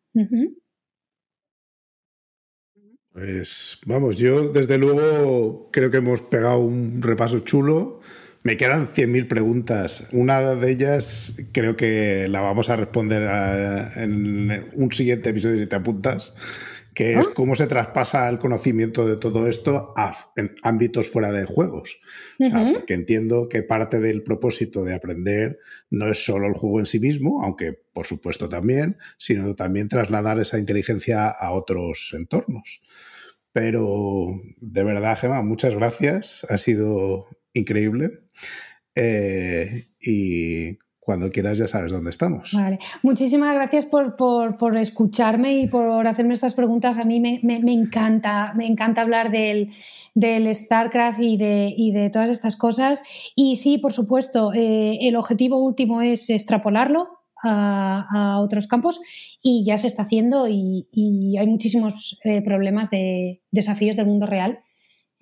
[3.12, 8.00] Pues vamos, yo desde luego creo que hemos pegado un repaso chulo.
[8.42, 10.08] Me quedan 100.000 preguntas.
[10.12, 13.22] Una de ellas creo que la vamos a responder
[13.96, 16.34] en un siguiente episodio si te apuntas
[16.94, 20.14] que es cómo se traspasa el conocimiento de todo esto a
[20.62, 22.00] ámbitos fuera de juegos.
[22.38, 25.58] porque entiendo que parte del propósito de aprender
[25.90, 30.38] no es solo el juego en sí mismo, aunque por supuesto también, sino también trasladar
[30.38, 32.82] esa inteligencia a otros entornos.
[33.52, 36.46] Pero de verdad, Gemma, muchas gracias.
[36.48, 38.20] Ha sido increíble.
[38.94, 42.52] Eh, y cuando quieras ya sabes dónde estamos.
[42.54, 42.78] Vale.
[43.02, 46.98] Muchísimas gracias por, por, escucharme y por hacerme estas preguntas.
[46.98, 49.70] A mí me, me, encanta, me encanta hablar del,
[50.14, 53.02] del StarCraft y de, y de, todas estas cosas.
[53.34, 57.08] Y sí, por supuesto, eh, el objetivo último es extrapolarlo
[57.42, 59.00] a, otros campos
[59.42, 60.86] y ya se está haciendo y,
[61.36, 64.60] hay muchísimos eh, problemas de desafíos del mundo real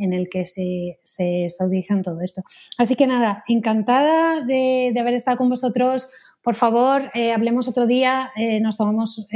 [0.01, 2.42] en el que se, está utilizando todo esto.
[2.78, 6.11] Así que nada, encantada de, haber estado con vosotros.
[6.42, 9.26] Por favor, eh, hablemos otro día, eh, nos, tomamos,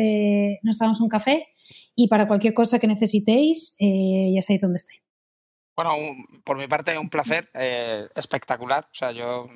[0.62, 1.46] nos tomamos un café
[1.94, 4.96] y para cualquier cosa que necesitéis, ya sabéis dónde estoy.
[5.76, 5.92] Bueno,
[6.44, 7.50] por mi parte, un placer
[8.14, 8.84] espectacular.
[8.84, 9.48] O sea, yo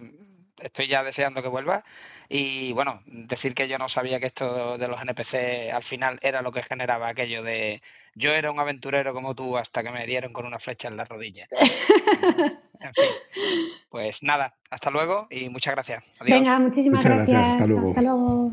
[0.61, 1.85] estoy ya deseando que vuelva.
[2.29, 6.43] Y bueno, decir que yo no sabía que esto de los NPC al final era
[6.43, 7.83] lo que generaba aquello de
[8.15, 11.05] yo era un aventurero como tú hasta que me dieron con una flecha en la
[11.05, 11.47] rodilla.
[12.81, 13.11] en fin,
[13.89, 16.05] pues nada, hasta luego y muchas gracias.
[16.21, 17.55] Venga, muchísimas gracias.
[17.55, 18.53] Hasta luego.